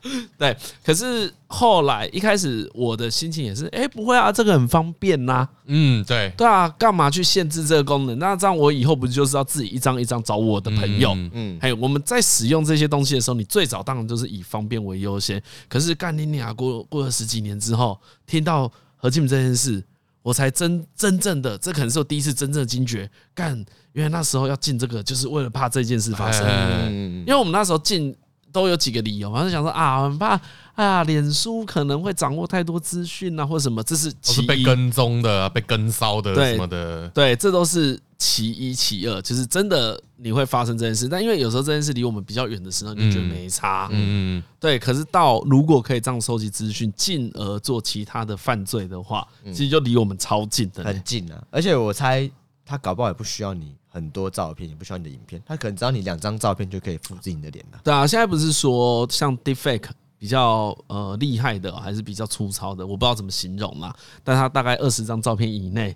[0.37, 5.47] 对，可是后来一开始我的心情也是，哎，不会啊，这个很方便呐。
[5.65, 8.17] 嗯，对，对啊，干嘛去限制这个功能？
[8.17, 11.11] 那这样我以后不就是要自己一张一张找我的朋友？
[11.33, 15.41] 嗯，还有我们在使用这些东西的时候，你最早当然就是以方便为优先。
[15.67, 19.83] 可是干你俩过过了十几年之后，听到何进这件事，
[20.21, 23.09] 我才真真正的，这可能是我第一次真正的惊觉。
[23.33, 23.53] 干，
[23.91, 26.45] 原来那时候要进这个，就是为了怕这件事发生。
[26.91, 28.15] 因为我们那时候进。
[28.51, 30.39] 都有几个理由，反正想说啊，很怕
[30.75, 34.47] 啊，脸书可能会掌握太多资讯啊，或什么，这是其一。
[34.47, 39.21] 被跟踪的、被跟骚的什么的，对，这都是其一、其二。
[39.21, 43.87] 就是真的你会发生这件事，但因为有时候这件事离我们比较远的时候，你就觉得没差。
[43.91, 44.79] 嗯，对。
[44.79, 51.43] 可是到如果可以这样收集资讯，进而做其他的犯罪的话，其实就离我们超近的，很近啊。
[51.51, 52.29] 而且我猜
[52.65, 53.75] 他搞不好也不需要你。
[53.89, 57.79] 很多照片也不需要你的影片，他可能只要你两张照片就可以复制你的脸了。
[57.83, 63.95] 对啊，现在不是说像 Deepfake 比较呃厉害的，还是比较粗糙的，我不知道怎么形容啦。
[64.23, 65.95] 但他大概二十张照片以内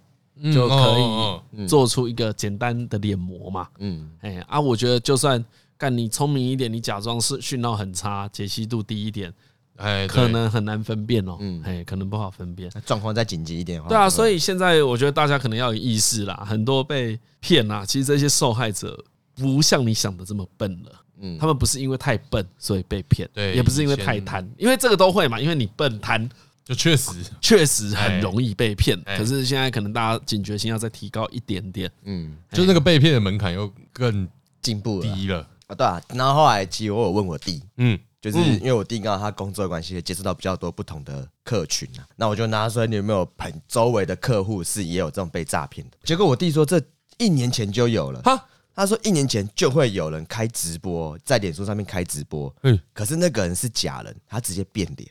[0.53, 3.67] 就可以做出一个简单的脸模嘛。
[3.77, 5.43] 嗯，哎啊，我觉得就算
[5.77, 9.32] 干你聪明一点，你假装是讯号很差，解析度低一点。
[9.78, 11.38] 哎，可能很难分辨哦。
[11.40, 12.70] 嗯，哎，可能不好分辨。
[12.86, 16.46] 状况再紧急一点的话，对啊，所以现在我觉得大家可能要有意识啦。
[16.48, 19.04] 很多被骗啊，其实这些受害者
[19.36, 20.92] 不像你想的这么笨了。
[21.20, 25.40] 嗯，他们不是因为太笨所以被骗，对，也不是因为太贪，因为这个都会嘛。
[25.40, 26.30] 因为你笨贪，
[26.64, 29.02] 就确实确实很容易被骗。
[29.04, 31.92] 可是现在可能大家警觉性要再提高一点点。
[32.04, 34.28] 嗯，就那个被骗的门槛又更
[34.62, 35.76] 进步低了啊。
[35.76, 38.00] 对啊，然后后来其实我有问我弟，嗯。
[38.32, 45.98] 就是因为我弟刚好他工作的关系，接触到比较多不同的客群啊，那我就拿出来，你有没有朋周围的客户是也有这种被诈骗的？
[46.06, 46.82] 结果我弟说，这
[47.18, 48.22] 一年前就有了。
[48.22, 55.10] 哈，他说一年前就会有人开直播，在脸书上面开直播，嗯，可是那个人是假人，他直接变脸。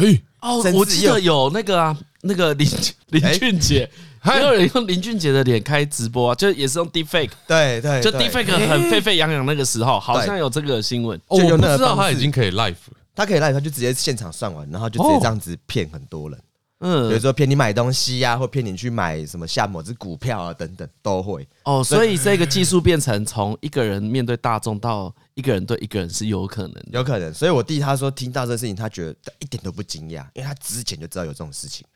[0.00, 2.68] 嘿，哦，我记得有那个啊，那个林
[3.08, 3.88] 林俊杰。
[4.22, 11.18] 还有人用林俊杰的脸开直播啊，就也是用 Deepfake，对对，就 Deepfake 很沸沸扬扬那个时候，好像有这个新闻。
[11.28, 12.74] 哦我不知道他已经可以 live，
[13.14, 16.38] 他可以 live，他就直接现场算完，然后就直接这样子骗很多人。
[16.80, 21.46] 嗯，比如说骗你买东西呀、啊，或骗你去买什么下某只股票啊，等等都会。
[21.64, 27.32] 哦，所以这个技术变成从一个人面对大众到一个人对一个人是有可能的，有可能。
[27.34, 31.86] 所以我弟他说听到这个事情，他觉得一点都不惊讶，因为他之前就知道有这种事情。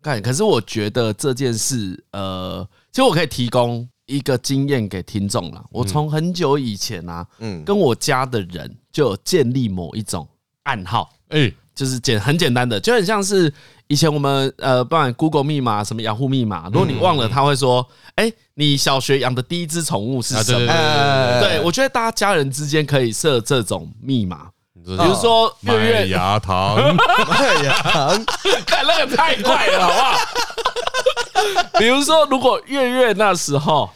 [0.00, 5.64] 干，可是我觉得这件事，呃，其实我可以提供一个经验给听众了。
[5.72, 10.28] 我从很久以前啊，嗯，跟我家的人就有建立某一种
[10.62, 11.52] 暗号，哎。
[11.74, 13.54] 就是简很简单的，就很像是
[13.88, 20.66] 以前我们呃，不管 Google 密码什么雅虎密码，如果你忘了，他会说：“哎，你小学养的第一只宠物是什么？”
[21.40, 26.76] 对，我觉得大家家人之间可以设这种密码，比如说月月牙糖，
[27.28, 28.24] 麦芽糖，
[28.66, 30.18] 看那个太快了，好不好？
[31.78, 33.88] 比如说，如果月月那时候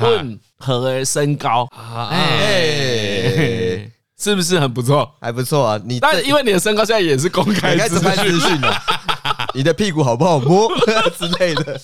[0.00, 1.68] 问何身高，
[2.10, 3.90] 哎。
[4.16, 5.12] 是不是很不错？
[5.20, 5.78] 还不错啊！
[5.84, 7.98] 你但因为你的身高现在也是公开资
[8.40, 8.82] 讯的，
[9.54, 10.68] 你的屁股好不好摸
[11.16, 11.80] 之类的，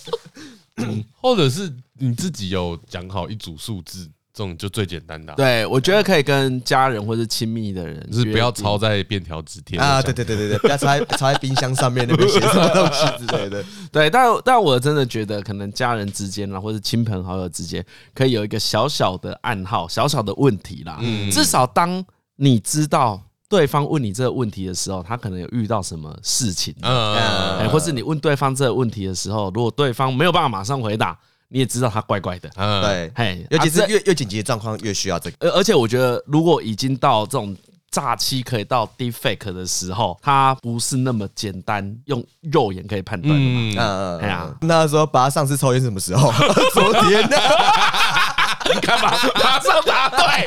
[1.21, 5.35] 或者是你自己有讲好一组数字，这种就最简单的。
[5.35, 10.01] 对，我觉得可以跟家人或者亲密的人，就是不要抄在便条纸贴啊！
[10.03, 13.65] 对对对对对，不要抄在 抄在冰箱上面那边写什么东西之类的。
[13.91, 20.99] 对，但但我真的觉得，可能家人之间啦，或者亲朋好友之间，可以有一个小小的暗号，小小的问题啦。
[21.01, 22.05] 嗯，至少当。
[22.43, 37.57] 你知道对方问你这个问题的时候，他可能有遇到什么事情，嗯，或是你问对方这个问题的时候，如果对方没有办法马上回答，你也知道他怪怪的，嗯，对，嘿，尤其是越越紧急的状况越需要这个，而而且我觉得，如果已经到这种
[37.91, 43.77] 诈欺可以到 deepfake 的时候，他不是那么简单用肉眼可以判断的嘛，嗯。
[43.77, 46.31] 嗯，哎呀，那时候把他上次抽烟什么时候？
[46.73, 47.37] 昨天呢？
[48.73, 49.11] 你干嘛？
[49.35, 50.47] 马上答对，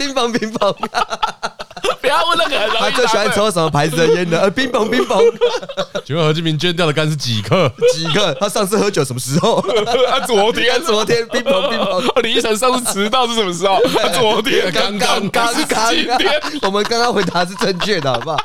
[0.00, 0.72] 乒乓乒乓，
[2.00, 2.58] 不要问那个。
[2.78, 4.38] 他最喜欢抽什么牌子的烟呢？
[4.40, 5.20] 呃，冰棒冰棒。
[6.06, 7.70] 请问何志明捐掉的肝是几克？
[7.92, 8.34] 几克？
[8.40, 9.62] 他上次喝酒什么时候？
[10.08, 12.02] 他 昨天，昨天冰棒冰棒。
[12.22, 13.78] 李医生上次迟到是什么时候？
[13.94, 15.94] 他昨天，刚刚刚刚。
[15.94, 18.38] 今天我们刚刚回答是正确的，好不好？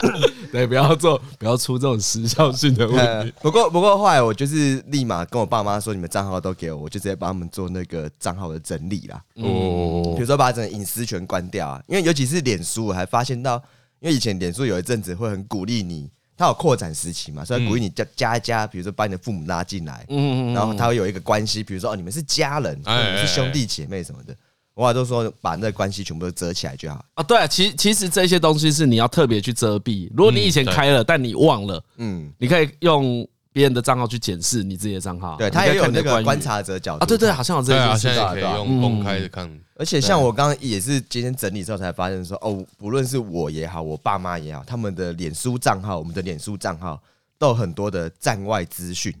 [0.50, 3.32] 对，不要做，不要出这种时效性的问题。
[3.42, 9.22] 不过，不过后来我就是立马跟我爸妈说，你们账号都给我，我就直接帮他们做那个账号的整理啦。
[9.36, 13.62] 哦，比如说把整个隐私权关掉啊，因为尤其是脸书，我还发现到，
[14.00, 24.34] 因为以前脸书有一阵子会很鼓励你，它有扩展时期嘛，所以鼓励你加加一加，比如说把你的父母拉进来，嗯嗯，然后它会有一个关系，比如说哦，你们是家人，你们是兄弟姐妹什么的。
[24.88, 27.22] 我都说把那个关系全部都遮起来就好啊。
[27.22, 30.08] 对啊，其其实这些东西是你要特别去遮蔽。
[30.16, 35.36] 如果你以前开了，但你忘了，嗯，你可以用别人的账号去检视你自己的账号。
[35.36, 37.06] 对，他也有那个观察者角度啊。
[37.06, 39.60] 对对，好像有这些，现在可以用公开的看。
[39.76, 47.00] 而且像我刚刚也是今天整理之后才发现说，哦，不论是我也好，我爸妈也好，他们的脸书账号，我们的脸书账号
[47.38, 49.14] 都有很多的站外资讯，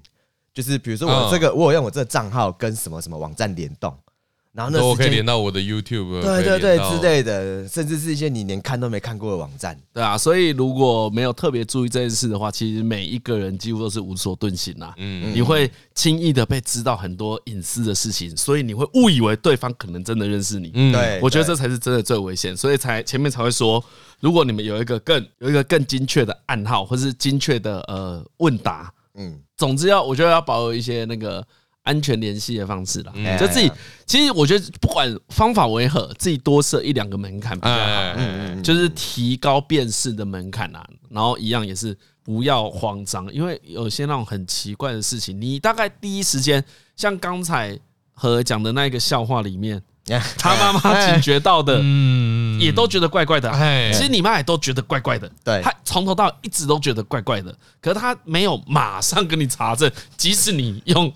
[0.54, 3.94] 就是比如说我这个，我有用我这个账号跟什么什么网站联动。
[4.52, 10.18] 然后那我可以连到我的 YouTube，对对对之类的，甚至是一些你连看都没看过的网站，对啊。
[10.18, 14.92] 所以如果没有特别注意这件事的话，其实每一个人几乎都是无所遁形啦。
[14.96, 20.72] 嗯，你会轻易的被知道很多隐私的事情，所以你会误以为对方可能真的认识你。
[20.74, 23.80] 嗯，对，我觉得这才是真的最危险，所以才前面才会说，
[24.18, 31.46] 如果你们有一个更有一个更精确的暗号，或是精确的呃问答，嗯，总之要我觉得要保有一些那个。
[31.82, 33.70] 安全联系的方式啦，就自己
[34.06, 40.86] 其实我觉得不管方法为何，自己多设一两个门槛比较好，嗯，就是提高辨识的门槛啊。
[41.08, 46.62] 然后一样也是不要慌张，因为有些那种很奇怪的事情，你大概第一时间
[46.96, 47.76] 像刚才
[48.12, 49.82] 和讲的那个笑话里面，
[50.36, 53.50] 他妈妈警觉到的，嗯，也都觉得怪怪的。
[53.92, 61.10] 其实你妈也都觉得怪怪的，对，他从头到一直都觉得怪怪的，可是他没有马上跟你查证，即使你用。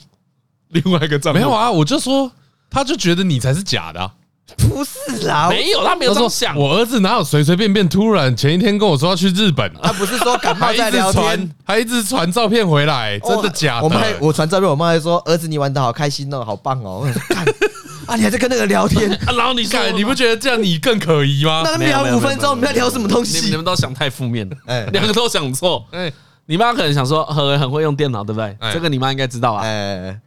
[0.75, 2.31] 另外一个账号没有啊，我就说，
[2.69, 4.11] 他就觉得你才是假的，
[4.59, 6.57] 不是啦，没有，他没有这么想。
[6.57, 9.73] 我儿子哪有随随便便突然前一天跟我说要去日本？
[9.83, 13.85] 他不是说感冒在聊天，还一直传照片回来，真的假的？
[13.85, 17.09] 我妈，我传照片，我妈还说儿子你玩的好开心哦，好棒哦。
[17.29, 17.45] 看
[18.07, 21.63] 啊，你还在跟那个聊天， 啊然后你看，你不觉得这样你更可疑吗？
[21.65, 23.49] 那聊五分钟，我们在聊什么东西？
[23.49, 26.13] 你们都想太负面了，哎，两个都想错，哎。
[26.47, 28.55] 你妈可能想说何为很会用电脑，对不对？
[28.73, 29.65] 这个你妈应该知道啊。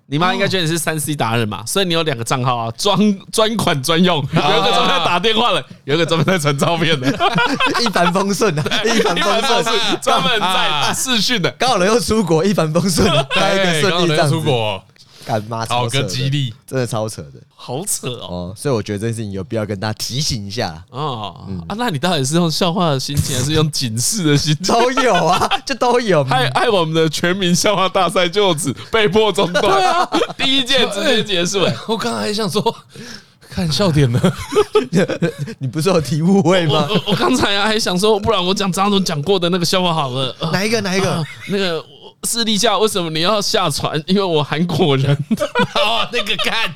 [0.07, 2.97] 你妈应该觉得你是三 C 达人嘛，所以你有两个账号啊，专
[3.31, 7.07] 专款专用， 有一个专门在打电话的，有一个专门在传照片的，
[7.81, 13.05] 一帆风顺啊，一帆风顺，专门在视讯的，刚好人又出国，一帆风顺，
[13.35, 14.81] 开一个顺利这样出国。
[15.27, 18.53] 干妈超个吉利，真的超扯的，好扯哦。
[18.55, 21.35] 所以我觉得这件事情有必要跟大家提醒一下哦。
[21.67, 24.67] 啊，那你到底是用笑话的心情，还是用警示的心情？
[24.73, 26.23] 都有啊，就都有。
[26.23, 29.61] 害害我们的全民笑话大赛就此被迫中断。
[29.61, 31.59] 对啊， 第一届直接结束。
[31.89, 32.73] 我刚才还想说。
[33.49, 34.19] 看笑点呢？
[35.57, 36.87] 你不是有题误会吗？
[37.07, 40.35] 我刚才啊还想说，不然我讲张总讲过的那个笑话好了。
[40.51, 40.81] 哪一个？
[40.81, 41.23] 哪一个？
[41.47, 41.83] 那个
[42.23, 44.01] 士力架为什么你要下船？
[44.07, 45.15] 因为我韩国人。
[45.73, 46.73] 好，那个看。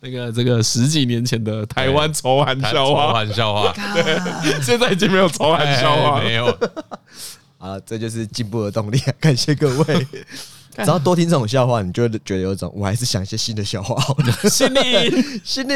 [0.00, 3.72] 那个这个十几年前的台湾仇韩笑话，仇韩笑话。
[3.94, 6.46] 对，现在已经没有仇韩笑话，没有。
[7.58, 8.98] 啊，这就是进步的动力。
[9.20, 10.06] 感谢各位。
[10.74, 14.32] 只要多听这种笑话，你就会觉得有一种我还是想一些新的笑话好的。
[14.48, 15.72] 心里心里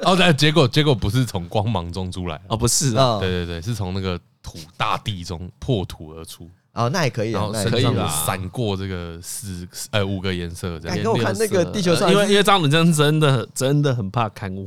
[0.00, 10.96] 哦，但结果结果不是从光芒中出来哦，不是啊，对对对，是从那个土大地中破土而出哦，那也可以，然后身上闪过这个四呃五个颜色这样。
[10.96, 14.66] 你给我看那个地球上，因为因为张本真真的真的很怕刊物，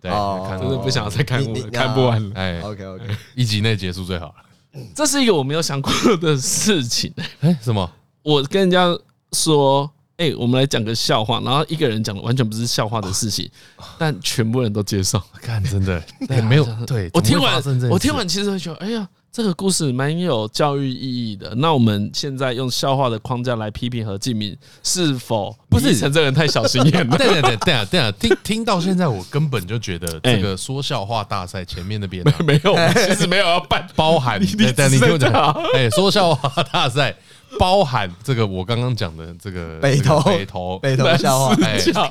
[0.00, 0.10] 对，
[0.58, 2.34] 真的不想再看物，看不完了。
[2.34, 4.34] 哎，OK OK，一集内结束最好了。
[4.92, 7.14] 这是一个我没有想过的事情。
[7.40, 7.88] 哎，什么？
[8.24, 8.86] 我跟人家
[9.30, 13.48] 说，哎，我们来讲个笑话，然后一个人讲的完全不是笑话的事情，
[13.96, 15.22] 但全部人都接受。
[15.40, 16.02] 看，真的
[16.42, 16.64] 没有。
[16.84, 21.52] 对，我听完，我听完其实就觉得，哎呀，这个故事蛮有教育意义的。
[21.56, 27.18] 那我们现在用笑话的框架来批评何敬明，是否不是陈这人太小心眼了？
[27.18, 28.12] 对对对对啊对啊！
[28.12, 32.76] 听听到现在，我根本就觉得这个说笑话大赛前面那边没有，
[33.08, 35.32] 其实没有要办，包含你你听我讲，
[35.74, 37.12] 哎，说笑话大赛。
[37.56, 41.54] 包含这个我刚刚讲的这个北头北头北头笑话，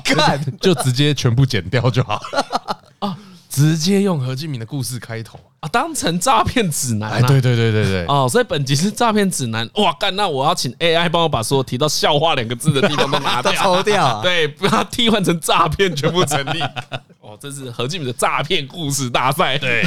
[0.02, 2.53] 看就直接全部剪掉就好啊！
[3.54, 7.22] 直接用何敬明的故事开头啊，当成诈骗指南。
[7.22, 9.68] 对对对对对哦，所以本集是诈骗指南。
[9.74, 14.20] 哇干，那我要请 AI 帮我把所有提到笑话两个字的地方都 拿掉，抽掉。
[14.22, 16.60] 对，把它替换成诈骗，全部成立。
[17.22, 19.56] 哦，这是何敬明的诈骗故事大赛。
[19.56, 19.84] 对，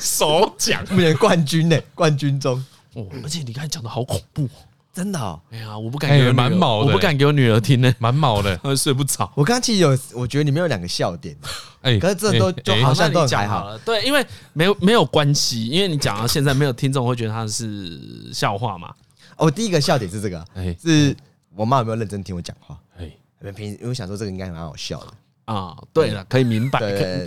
[0.00, 0.84] 首奖，
[1.20, 1.78] 冠军呢？
[1.94, 2.62] 冠军中。
[2.94, 4.48] 哦，而且你刚才讲的好恐怖，
[4.92, 5.40] 真的哦！
[5.50, 9.30] 哎呀，我不敢给我蛮毛的，我不敢给我女儿听呢，蛮毛的， 她会睡不着。
[9.34, 11.34] 我刚刚其实有，我觉得里面有两个笑点，
[11.80, 13.78] 哎，可是这都就好像都还好了。
[13.78, 18.92] 对，因为没有没有关系，因为你讲到现在没有听众会觉得它是笑话嘛。
[19.36, 21.16] 哦，第一个笑点是这个，哎，是
[21.54, 22.78] 我妈有没有认真听我讲话？
[22.98, 23.10] 哎，
[23.52, 25.06] 平时因为想说这个应该蛮好笑的。
[25.44, 26.78] 啊，对了，可以明白，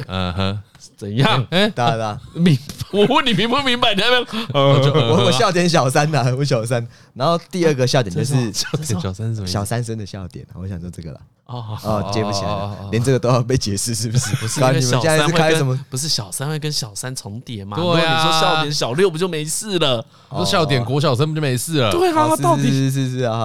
[0.07, 0.59] 嗯哼，
[0.97, 1.45] 怎样？
[1.51, 2.57] 哎，当然了，明，
[2.91, 3.93] 我问你明不明白？
[3.93, 6.86] 你那边，我我笑点小三呐，我小三。
[7.13, 8.68] 然后第二个笑点就是小
[9.13, 9.47] 三什么？
[9.47, 11.20] 小三生的笑点，我想说这个了。
[11.46, 14.36] 哦哦，接不起来，连这个都要被解释，是不是？
[14.38, 15.80] 不是，你们现在是开什么？
[15.91, 17.78] 不是小三会跟小三重叠吗？
[17.78, 20.04] 对啊，你说笑点小六不就没事了？
[20.32, 21.91] 说笑点国小生不就没事了？
[21.91, 23.38] 对啊，到底是是是啊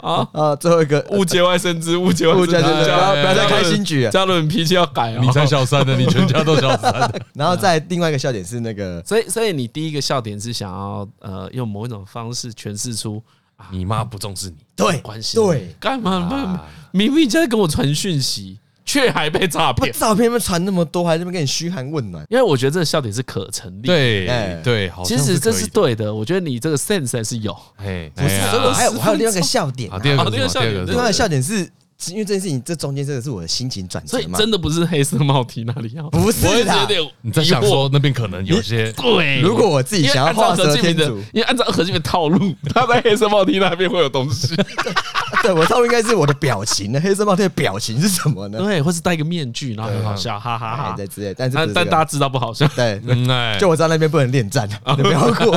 [0.00, 0.56] 啊啊！
[0.56, 4.10] 最后一个误解外生枝，误解外生枝，不要再开新局了。
[4.10, 5.18] 嘉伦脾气要改啊！
[5.22, 6.92] 你才小三呢， 你全家都小三。
[7.34, 13.22] 然后再另外一个笑点是那个，所以所以你第一个笑点是想要呃用某一种方式诠释出。
[13.70, 16.60] 你妈不重视你， 对，关系对，干嘛？
[16.90, 19.92] 明明就在跟我传讯息，却还被诈骗。
[19.92, 22.24] 照片被传那么多，还在那边给你嘘寒问暖。
[22.28, 23.86] 因为我觉得这个笑点是可成立。
[23.86, 26.14] 对，对，其实这是对的。
[26.14, 27.56] 我觉得你这个 sense 还是有。
[27.76, 29.90] 哎，不是，我还有我还有另外一个笑点。
[30.02, 31.70] 第二个笑点，另外一个笑点是。
[32.10, 34.22] 因为这件事情，这中间真的是我的心情转折嘛？
[34.22, 36.10] 所以真的不是黑色帽 T 那里要？
[36.10, 36.88] 不是的，
[37.20, 39.40] 你在想说那边可能有些对。
[39.40, 44.56] 如果我自己想要画蛇添足，因为按照何敬明的套路，他在黑色帽 T 那边会有东西。
[45.42, 47.00] 对，我套路应该是我的表情呢？
[47.00, 48.58] 黑色帽 T 的表情是什么呢？
[48.58, 51.34] 对，或是戴个面具，然后很好笑，哈哈哈在之类。
[51.34, 52.66] 但是但大家知道不好笑。
[52.76, 53.00] 对，
[53.58, 55.54] 就我知道那边不能恋战，你不要过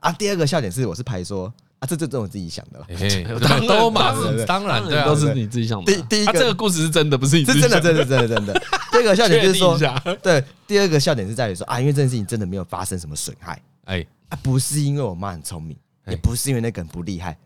[0.00, 0.12] 啊。
[0.18, 1.52] 第二个笑点是，我是排说。
[1.86, 2.86] 这这这我自己想的了，
[3.68, 5.92] 都嘛是当然都是你自己想的。
[5.92, 8.62] 第第一个这个故事是真的，不是你自己想的，真的真的真的真的。
[8.92, 9.78] 第二个笑点就是说，
[10.22, 15.76] 对，第二个笑点是在于说啊，因为这件事情真的没有发生什么损害，哎，啊，不是因为我妈很聪明，
[16.08, 17.36] 也不是因为那个人不厉害。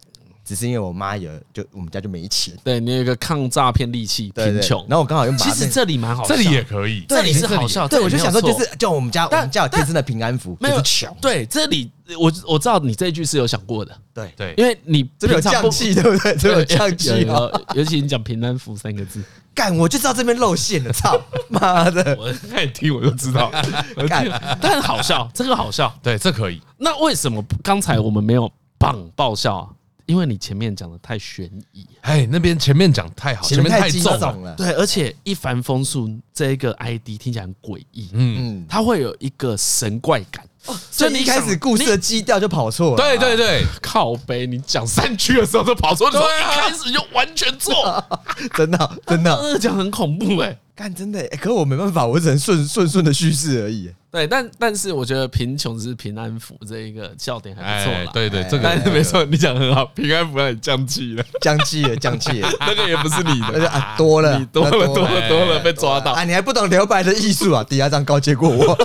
[0.49, 2.55] 只是因为我妈有，就我们家就没钱。
[2.65, 4.81] 对，你有一个抗诈骗利器，贫穷。
[4.89, 7.87] 然后我刚好又其实这里蛮好笑，这里也可以，这里是好笑。
[7.87, 11.15] 对，我就想说，就是叫我们家，我们家有天生的平安符，没有穷。
[11.21, 13.95] 对，这里我我知道你这一句是有想过的。
[14.15, 16.35] 对对，因为你这有降气， 对不对？
[16.37, 17.27] 这有降气，
[17.75, 19.23] 尤其你讲平安符三个字，
[19.55, 21.21] 干我就知道这边露馅了，操
[21.51, 22.17] 妈的！
[22.19, 23.53] 我开始听我就知道，
[24.09, 24.27] 干，
[24.63, 26.59] 但好笑，这个好笑，对，这可以。
[26.79, 29.69] 那为什么刚才我们没有棒爆笑啊？
[30.09, 40.43] 因为你前面讲的太悬疑，哎，那边前面讲太好，前面太重了，对，而且一帆风顺这一个 ID 听起来很诡异，嗯，它会有一个神怪感，
[40.91, 42.97] 所以你一开始故事的基调就跑错了。
[42.97, 48.03] 对对对，靠背，你讲三句的时候都跑错，对啊，一开始就完全错，
[48.57, 50.59] 真的真的，这样很恐怖哎。
[50.79, 53.91] 干真的，可我没办法，我只能顺顺顺的叙事而已。
[54.13, 58.13] 对，但但是我觉得贫穷是平安符这一个笑点还不错。
[58.13, 66.23] 对对，这个没错，你讲很好，平安符让你降气了，降气了，降气了， 那个也不是你的，多了，你多了，多了，多了，被抓到啊！
[66.23, 67.65] 你还不懂留白的艺术啊？
[67.65, 68.73] 抵押章高接过我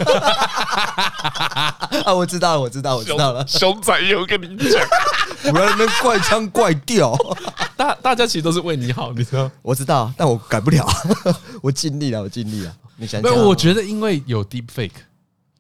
[2.04, 2.14] 啊！
[2.14, 3.46] 我知道了，我知道，我知道了。
[3.48, 4.82] 熊仔又跟你讲，
[5.54, 7.16] 不要那边怪腔怪调。
[7.78, 9.50] 大大家其实都是为你好，你知道？
[9.62, 10.86] 我知道，但我改不了。
[11.64, 12.78] 我尽力了，我尽力了。
[12.96, 14.92] 你想想，我觉得因为有 deep fake。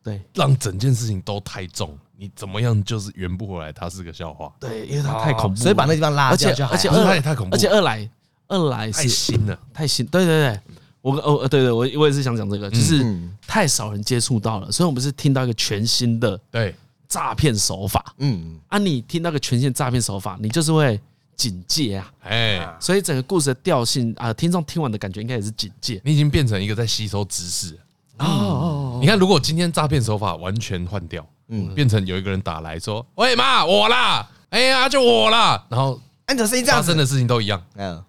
[0.01, 4.53] 对，让整件事情都太重，你怎么样就是圆不回来，它是个笑话。
[4.59, 6.49] 对，因为它太恐怖，所以把那地方拉掉。
[6.69, 8.09] 而且二来太恐怖，而且二来
[8.47, 10.05] 二来是太新了，太新。
[10.05, 10.59] 对对对，
[11.01, 13.05] 我哦对对，我我也是想讲这个，就是
[13.47, 16.75] 太少人接触到了，所以我们是听到一个全新的对
[17.07, 18.13] 诈骗手法。
[18.17, 20.99] 嗯，啊，你听到个全新诈骗手法，你就是会
[21.35, 22.11] 警戒啊。
[22.21, 26.01] 哎，所以整个故事的调性啊，听众听完的感觉应该也是警戒。
[26.03, 27.77] 你已经变成一个在吸收知识。
[28.19, 38.03] 哦，你看，如果今天诈骗手法完全换掉，嗯，变成有一个人打来说：“喂妈，我啦，哎呀，就我啦。”然后按照声音这样发生的事情都一样，嗯。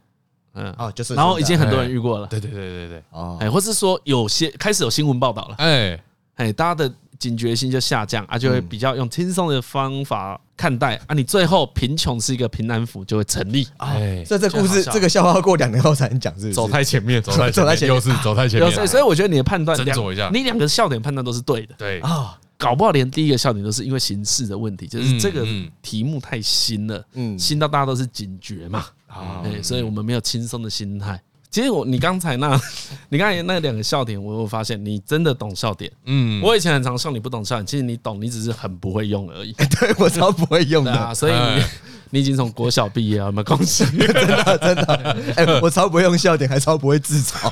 [0.54, 6.00] 嗯，哦，就是，然后已经很多人遇过了，对对对对对，哦，哎，或是说有些开始有新闻报道了，哎。
[6.36, 6.92] 哎，大家的。
[7.16, 11.14] 警觉性就下降啊，就会比较用轻松的方法看待啊。
[11.14, 13.66] 你最后贫穷是一个平安符，就会成立。
[13.78, 16.54] 哎，所以这故事这个笑话要过两年后才能讲，是不是？
[16.54, 18.86] 走太前面，走太走太前面，又是走太前面。
[18.86, 21.74] 所以我觉得你的判断，斟酌一下，你两个笑点判断都是对的。
[21.78, 25.46] 对啊，搞不好连第一个笑点都是因为形式的问题，就是这个
[25.82, 28.86] 题目太新了，嗯，新到大家都是警觉嘛。
[29.06, 31.20] 啊，所以我们没有轻松的心态。
[31.54, 32.60] 其实我你刚才那，
[33.08, 35.88] 你刚才那两个笑点，我有发现你真的懂笑点。
[36.04, 39.52] 嗯，我以前很常笑你不懂笑点，其实你懂，你只是很不会用而已。
[39.78, 41.64] 对，我超不会用的啊，所以你
[42.10, 43.84] 你已经从国小毕业了，有没有恭喜？
[43.94, 47.48] 真的真的，哎，我超不会用笑点，还超不会自嘲。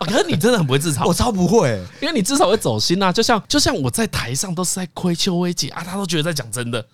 [0.00, 3.10] 可是你真的很不会自嘲，我超不会，因为你至少会走心啊。
[3.10, 6.84] 就像就像我在台上都是在亏邱威杰啊，他都觉得在讲真的。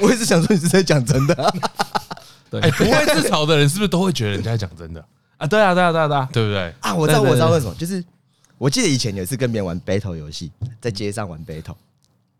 [0.00, 1.54] 我一直想说你是在讲真的。
[2.50, 5.04] 对，不会自嘲的人是不是都会觉得人家在讲真的？
[5.42, 6.72] 啊，对啊，对啊，对啊，对啊，对不对？
[6.80, 8.02] 啊，我知道，我知道为什么，就是
[8.58, 11.74] 我记得以前有一次跟别人玩 battle 游戏，在街上玩 battle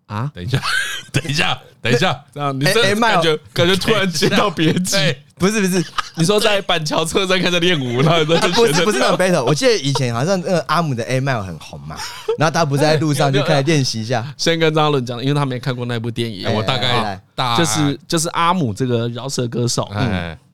[0.07, 0.63] 啊， 等一下，
[1.11, 4.97] 等一下，等一下，这样你这感觉感觉突然接到别机，
[5.35, 5.85] 不是不是，
[6.15, 11.97] 你说在板桥车站开始练舞，然后不是不是那种 battle，我记得以前好像那个阿姆的 A Mile 很红嘛，
[12.39, 19.91] 然后他不是在路上就开始练习一下，先跟张伦讲，因为他没看过那部电影，我大概大就是就是阿姆这个饶舌歌手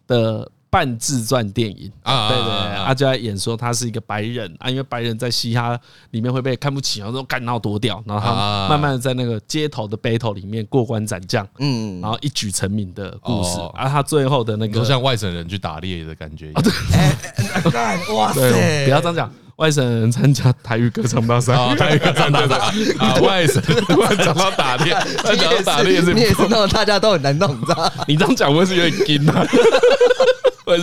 [0.07, 0.49] 的。
[0.71, 5.79] 半自传电影啊，对对，他就在演说他是一个白人啊，因为白人在嘻哈
[6.11, 19.33] 里面会被看不起，然后都干闹夺掉，然后他慢慢的在那个街头的 battle 里面过关斩将，嗯，然后一举成名的故事，而他最后的那个，就像外省人去打猎的感觉，对，哇塞，不要这样讲。
[19.57, 22.55] 外省人参加台语歌唱大赛，台语歌唱大赛
[23.01, 23.17] 啊！
[23.17, 27.93] 外省突然讲到打猎，讲到打猎是，你也是弄大家都很难弄，你知道？
[28.07, 29.45] 你这样讲我是有点惊啊！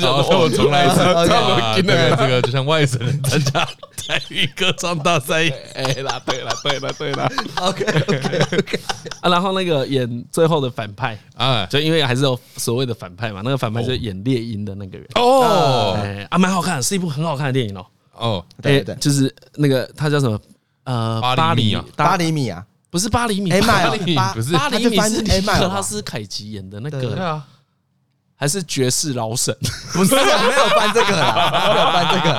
[0.02, 0.98] 好，我重来一次，
[1.76, 3.66] 这个这个就像外省人参加
[4.08, 7.32] 台语歌唱大赛，哎啦，对啦，对啦，对啦
[7.62, 8.80] ，OK OK OK
[9.22, 15.08] 啊，然后那个演最后的反派啊，就因为还是有所谓的反派嘛，那个反派就是演猎鹰的那个人。
[15.16, 17.86] 哦，哎啊，蛮好看，是一部很好看的电影哦。
[18.14, 20.40] 哦，对对，就是那个他叫什么？
[20.86, 27.44] 呃，八厘米啊，八厘米啊，不是八厘米，八厘米不是八厘米是尼克拉斯凯奇演的那个，对啊，
[28.38, 29.56] 还是绝世老神？
[29.94, 32.34] 不是，没有翻这个，没有翻这个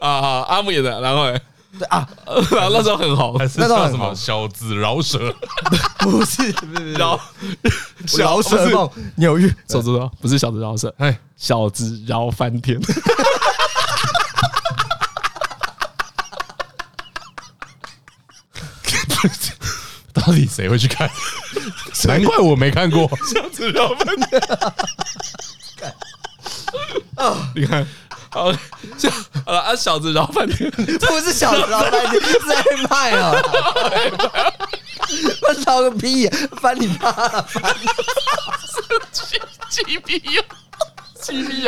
[0.00, 0.44] 啊！
[0.48, 1.24] 阿姆演的，然后
[1.78, 2.06] 对啊，
[2.50, 4.14] 然后那时候很红，那时候什么？
[4.14, 5.34] 小子饶舌？
[6.00, 7.18] 不是，不是饶
[8.18, 12.78] 饶舌梦，纽约，走走走，不是小子饶舌，哎，小子饶翻天。
[20.12, 21.10] 到底谁会去看？
[22.04, 23.10] 难怪我没看过。
[23.32, 24.42] 小子饶翻天，
[27.54, 27.86] 你看，
[28.30, 28.52] 好，
[28.98, 29.08] 小
[29.46, 33.34] 啊，小子饶翻天， 不是小子饶翻天，是在卖哦。
[35.48, 36.28] 我操个屁！
[36.60, 37.86] 翻你妈了，翻你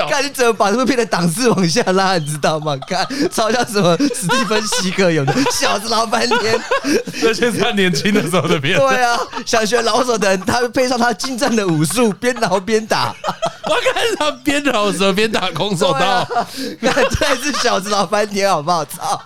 [0.09, 2.77] 看你怎么把这部片的档次往下拉，你知道吗？
[2.87, 6.61] 看，超像什么史蒂芬西格有的小子老翻天，
[7.21, 8.79] 这些是他年轻的时候的片。
[8.79, 13.15] 对啊，想学老手的人，他配上他精湛的武术，边挠边打。
[13.67, 16.27] 我看他边饶舌边打空手道，
[16.81, 18.85] 那这是小子老翻天，好不好？
[18.85, 19.23] 操！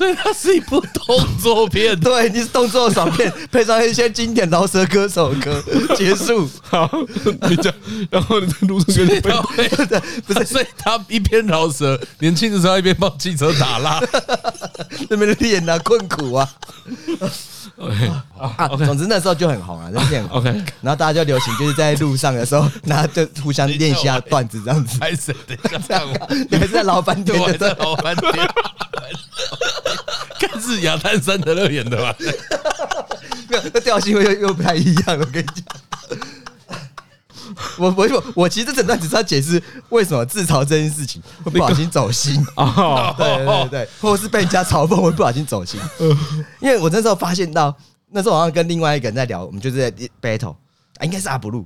[0.00, 5.62] 所以它是一部动作片， 对，你是动作爽片， 配上一些经典饶舌歌手歌，
[5.94, 6.48] 结束。
[6.62, 6.90] 好，
[7.50, 7.70] 你讲，
[8.10, 9.42] 然后你在路上跟你朋友，
[10.26, 14.00] 不是，所以他一边饶舌，年轻的时候一边帮汽车打蜡，
[15.10, 16.48] 那边练啊，困苦啊。
[18.38, 20.50] 啊，总之那时候就很红啊， 那片 OK，
[20.80, 24.98] 然后大家就流行，就是在路上的时候， 然后就互相练一下段子这样子。
[24.98, 26.08] 开始，等一下，这样，
[26.50, 28.48] 你还是在老饭店，我在老饭店。
[30.38, 32.14] 看是亚丹·山的乐园的吧？
[32.18, 35.18] 没有，那调性又又不太一样。
[35.18, 36.18] 我跟你讲，
[37.78, 43.14] 我我我其实这整段只是要解释为什么自嘲这件事情会不小心走心啊？
[43.16, 45.80] 对对对，或者是被人家嘲讽会不小心走心。
[46.60, 47.74] 因为我那时候发现到，
[48.10, 50.52] 那时候好像跟另外一个人在聊，我们就是在 battle
[50.96, 51.64] 啊，应该是阿布鲁。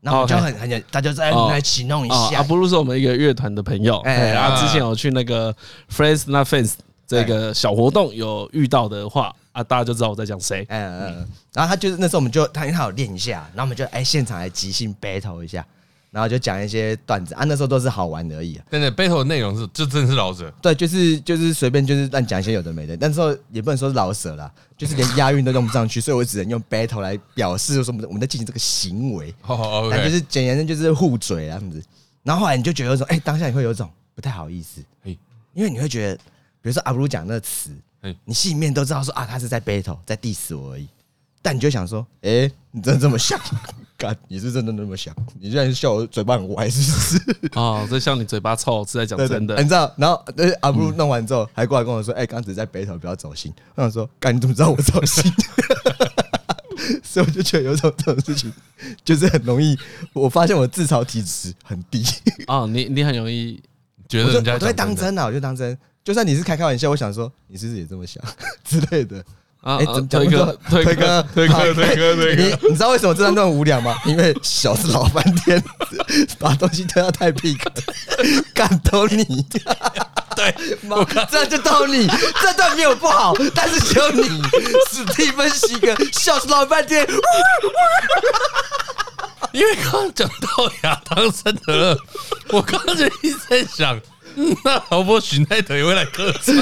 [0.00, 2.36] 然后就很很，大家在来起弄一下。
[2.36, 5.54] 阿布鲁是我们一个乐团的朋友，哎，然后之前有去那个
[5.94, 6.72] Friends Not Fans。
[7.08, 10.66] 这个小活动有遇到的话啊，大家就知道我在讲谁。
[10.68, 15.66] 嗯嗯，然后他就是那时候我们就他因为他有练一下，然后我们就哎现场来即兴 battle 一下，
[16.10, 18.60] 然后就讲一些段子啊，那时候都是好玩而已。
[18.70, 20.52] 真的，battle 的内容是就真的是老舍。
[20.60, 29.34] 对，就是就是随便就是乱讲一些有的没的，但是说也不能说是老舍啦，就是连押韵都用不上去，所以我只能用 battle 来表示说我们我们在进行这个行为。
[29.46, 31.82] 哦，就是简言之就是互嘴啊这样子。
[32.22, 34.82] 然后后来你就觉得说，哎，当下你会有一种不太好意思，
[35.54, 36.18] 因为你会觉得。
[36.62, 37.70] 比如说阿布鲁讲那个词，
[38.24, 40.88] 你心里面都知道说啊，他是在 battle，在 diss 我而已。
[41.42, 43.38] 但你就想说，哎，你真的这么想？
[43.96, 45.14] 干，你是真的那么想？
[45.40, 47.50] 你居然笑我嘴巴很歪，是不是？
[47.54, 49.56] 哦，这笑你嘴巴臭是在讲真的。
[49.56, 49.90] 你知道？
[49.96, 50.22] 然后
[50.60, 53.52] 阿布鲁弄完之后，还过来跟我说，哎，刚刚只在 battle，不要走心。
[53.74, 55.32] 我想说，干，你怎么知道我走心？
[57.02, 58.52] 所以我就觉得有种这种事情，
[59.02, 59.78] 就是很容易。
[60.12, 62.04] 我发现我自嘲体质很低。
[62.48, 63.62] 哦，你你很容易
[64.08, 65.76] 觉得人家都会当真啊，我就当真。
[66.06, 68.22] 就算你是开开玩笑，我想说你是不是也这么想
[68.62, 69.16] 之类的
[69.60, 69.78] 啊？
[69.78, 70.94] 哎，推哥，推哥，
[71.34, 73.98] 推哥，推哥，推哥，你你知道为什么这段那么无聊吗？
[74.04, 75.60] 因为小是老半天，
[76.38, 77.58] 把东西推到太 peak，
[78.54, 79.24] 感动你。
[80.36, 80.54] 对，
[81.28, 82.06] 这就到你
[82.40, 84.22] 这段没有不好，但是只有你
[84.92, 87.04] 史蒂芬西哥笑死老半天。
[89.50, 91.98] 因为刚刚讲到亚当·森德勒，
[92.50, 94.00] 我刚刚就一直在想。
[94.64, 96.56] 那老婆许奈德也会来客串，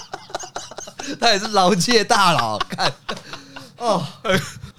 [1.18, 2.58] 他也是劳界大佬。
[2.68, 2.92] 看，
[3.78, 4.04] 哦，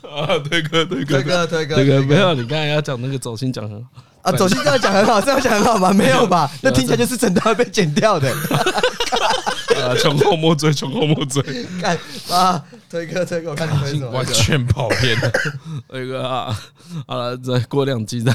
[0.04, 3.90] 啊，推哥，推哥，推哥，推哥，推哥，没有，你刚才要讲那个走心讲很好
[4.22, 5.92] 啊，走心这样讲很好，这样讲很好吗？
[5.92, 6.50] 没有吧？
[6.62, 8.32] 那听起来就是整段被剪掉的。
[9.82, 11.42] 啊，穷寇莫追，穷寇莫追。
[11.82, 11.98] 看
[12.30, 14.12] 啊，推哥，推哥，我看你推什么？
[14.12, 15.32] 完全跑偏了。
[15.90, 16.56] 推哥啊，
[17.08, 18.32] 好了，再过两集再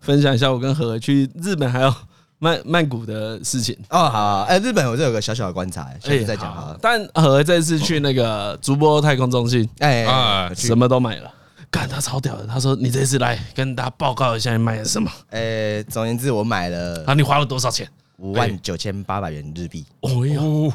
[0.00, 1.94] 分享一下我跟何去日本还有。
[2.38, 6.76] 曼曼谷的事情哦，好，哎，日本我这有个小小的观察，下次再讲哈。
[6.80, 11.32] 但和这次去那个竹波太空中心，哎，什么都买了，
[11.70, 12.46] 干他超屌的。
[12.46, 17.04] 他说：“你这次来跟大家报告一下，你买了什么？”哎，总而言之，我买了。
[17.06, 17.88] 啊，你花了多少钱？
[18.18, 19.84] 五万九千八百元日币。
[20.00, 20.72] 哦哟，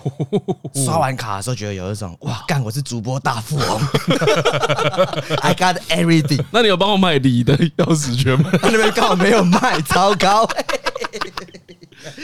[0.73, 3.65] 刷完卡的时候觉得有一种哇，干我是主播大富翁，
[5.43, 6.43] I got everything。
[6.51, 8.49] 那你有帮我买礼的钥匙圈吗？
[8.63, 10.47] 那边刚好没有卖，糟糕。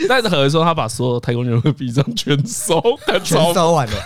[0.09, 2.81] 但是何为说他把所有太空人的币这样全收，
[3.23, 4.03] 全收完了，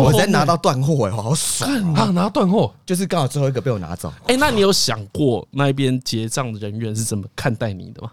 [0.00, 2.04] 我才拿到断货哎，好爽啊！
[2.12, 4.12] 拿到断货，就是刚好最后一个被我拿走。
[4.28, 8.10] 哎，那你有想过那边结账的人员是怎么看待你的吗？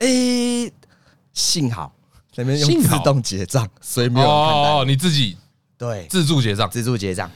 [0.00, 0.70] 哎，
[1.32, 1.92] 幸好
[2.36, 5.36] 那边用自动结账，所以没有哦，你自己
[5.78, 7.30] 对自助结账，自助结账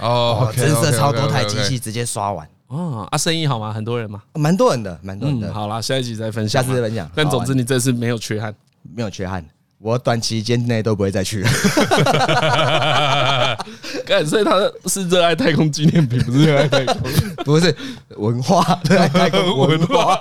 [0.00, 2.48] 哦，真是超多台机器直接刷完。
[2.68, 3.72] 哦，啊，生意好吗？
[3.72, 4.20] 很多人吗？
[4.34, 5.54] 蛮多人的，蛮多人的。
[5.54, 7.08] 好啦，下一集再分享，下次再分享。
[7.14, 8.52] 但总之，你这次没有缺憾，
[8.94, 9.44] 没有缺憾。
[9.78, 11.50] 我短期间内都不会再去了。
[14.26, 14.52] 所以他
[14.86, 16.96] 是热爱太空纪念品，不是热爱太空，
[17.44, 17.76] 不是
[18.16, 19.38] 文化，热爱太空
[19.68, 20.18] 文化。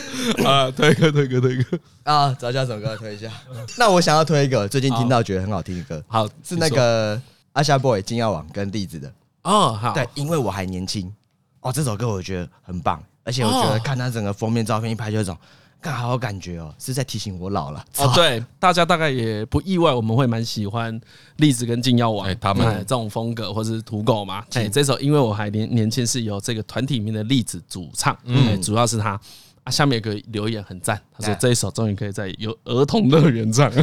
[0.44, 2.34] 啊，推歌，推歌，推歌啊！
[2.38, 3.30] 找下首歌推一下。
[3.76, 7.20] 那我想要推一个最近听到觉得很好听的歌，好，是那个
[7.52, 9.12] 阿夏 boy 金耀王跟栗子的。
[9.42, 11.12] 哦，好，对，因为我还年轻，
[11.60, 15.36] 哦，这首歌我觉得很棒，而且我觉得看他整个封面照片一拍就有种，
[15.80, 17.84] 看好有感觉哦，是在提醒我老了。
[17.98, 20.98] 哦，对，大家大概也不意外，我们会蛮喜欢
[21.38, 24.44] 栗子跟金耀王他们这种风格，或者是土狗嘛。
[24.54, 29.20] 哎，这首因为我还年年轻，是由这个团体里面的栗子主唱，嗯，主要是他。
[29.64, 33.82] 啊，下面有个留言很赞，他说这一首终于可以在有儿童乐园唱， 真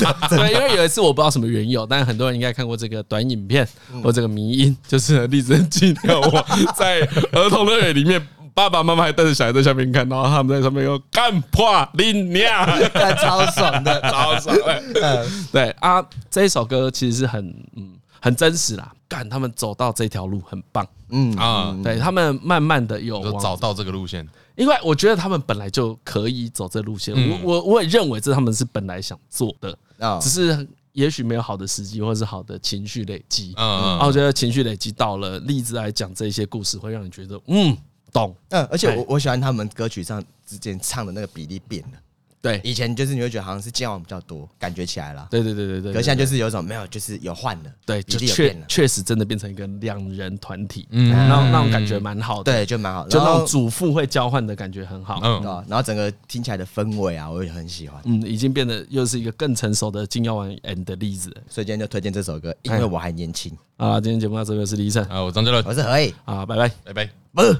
[0.00, 3.66] 的，对，因为有一次我不知道什么缘由，但是很多人应该看过这个短影片
[4.02, 7.00] 或这个迷音，就是栗子金耀王在
[7.32, 8.20] 儿童乐园里面
[8.54, 12.66] 爸爸妈妈还带着小孩在下面看，然后他们在上面又干破 你娘，
[13.16, 14.54] 超爽的，超爽
[14.92, 15.26] 的。
[15.52, 17.42] 对啊，这一首歌其实是很
[17.76, 17.92] 嗯
[18.22, 30.66] 很真实啦，干他们走到这条路很棒，嗯啊，对他们慢慢的有找到这个路线，因为我觉得他们本来就可以走这路线，我我我也认为这他们是本来想做的啊，只是。
[30.92, 33.54] 也许没有好的时机，或者是好的情绪累积。
[33.56, 37.74] 嗯，然后我觉得情绪累积到了，例子来讲这些故事，会让你觉得嗯
[38.12, 38.36] 懂。
[38.50, 41.98] 嗯，而且我我喜欢他们歌曲上之间唱的那个比例变了。
[42.42, 45.28] 对，以前就是你会觉得好像是健忘比较多，感觉起来了。
[45.30, 45.92] 对对对对对。
[45.92, 47.70] 可现在就是有种没有，就是有换了。
[47.86, 50.88] 对，就确确实真的变成一个两人团体。
[50.90, 52.52] 嗯，那那种感觉蛮好的。
[52.52, 55.20] 对，就蛮好的，就那种主妇会交换的感觉很好。
[55.22, 58.02] 嗯，然后整个听起来的氛围啊，我也很喜欢。
[58.06, 61.30] 嗯，已经变得又是一个更成熟的金药丸 and 的例子。
[61.48, 63.56] 所以今天就推荐这首歌，因为我还年轻。
[63.76, 66.12] 啊，今天节目到这边是李晨啊，我张杰伦，我是何以。
[66.24, 67.10] 啊，拜拜，拜拜。
[67.32, 67.56] 不。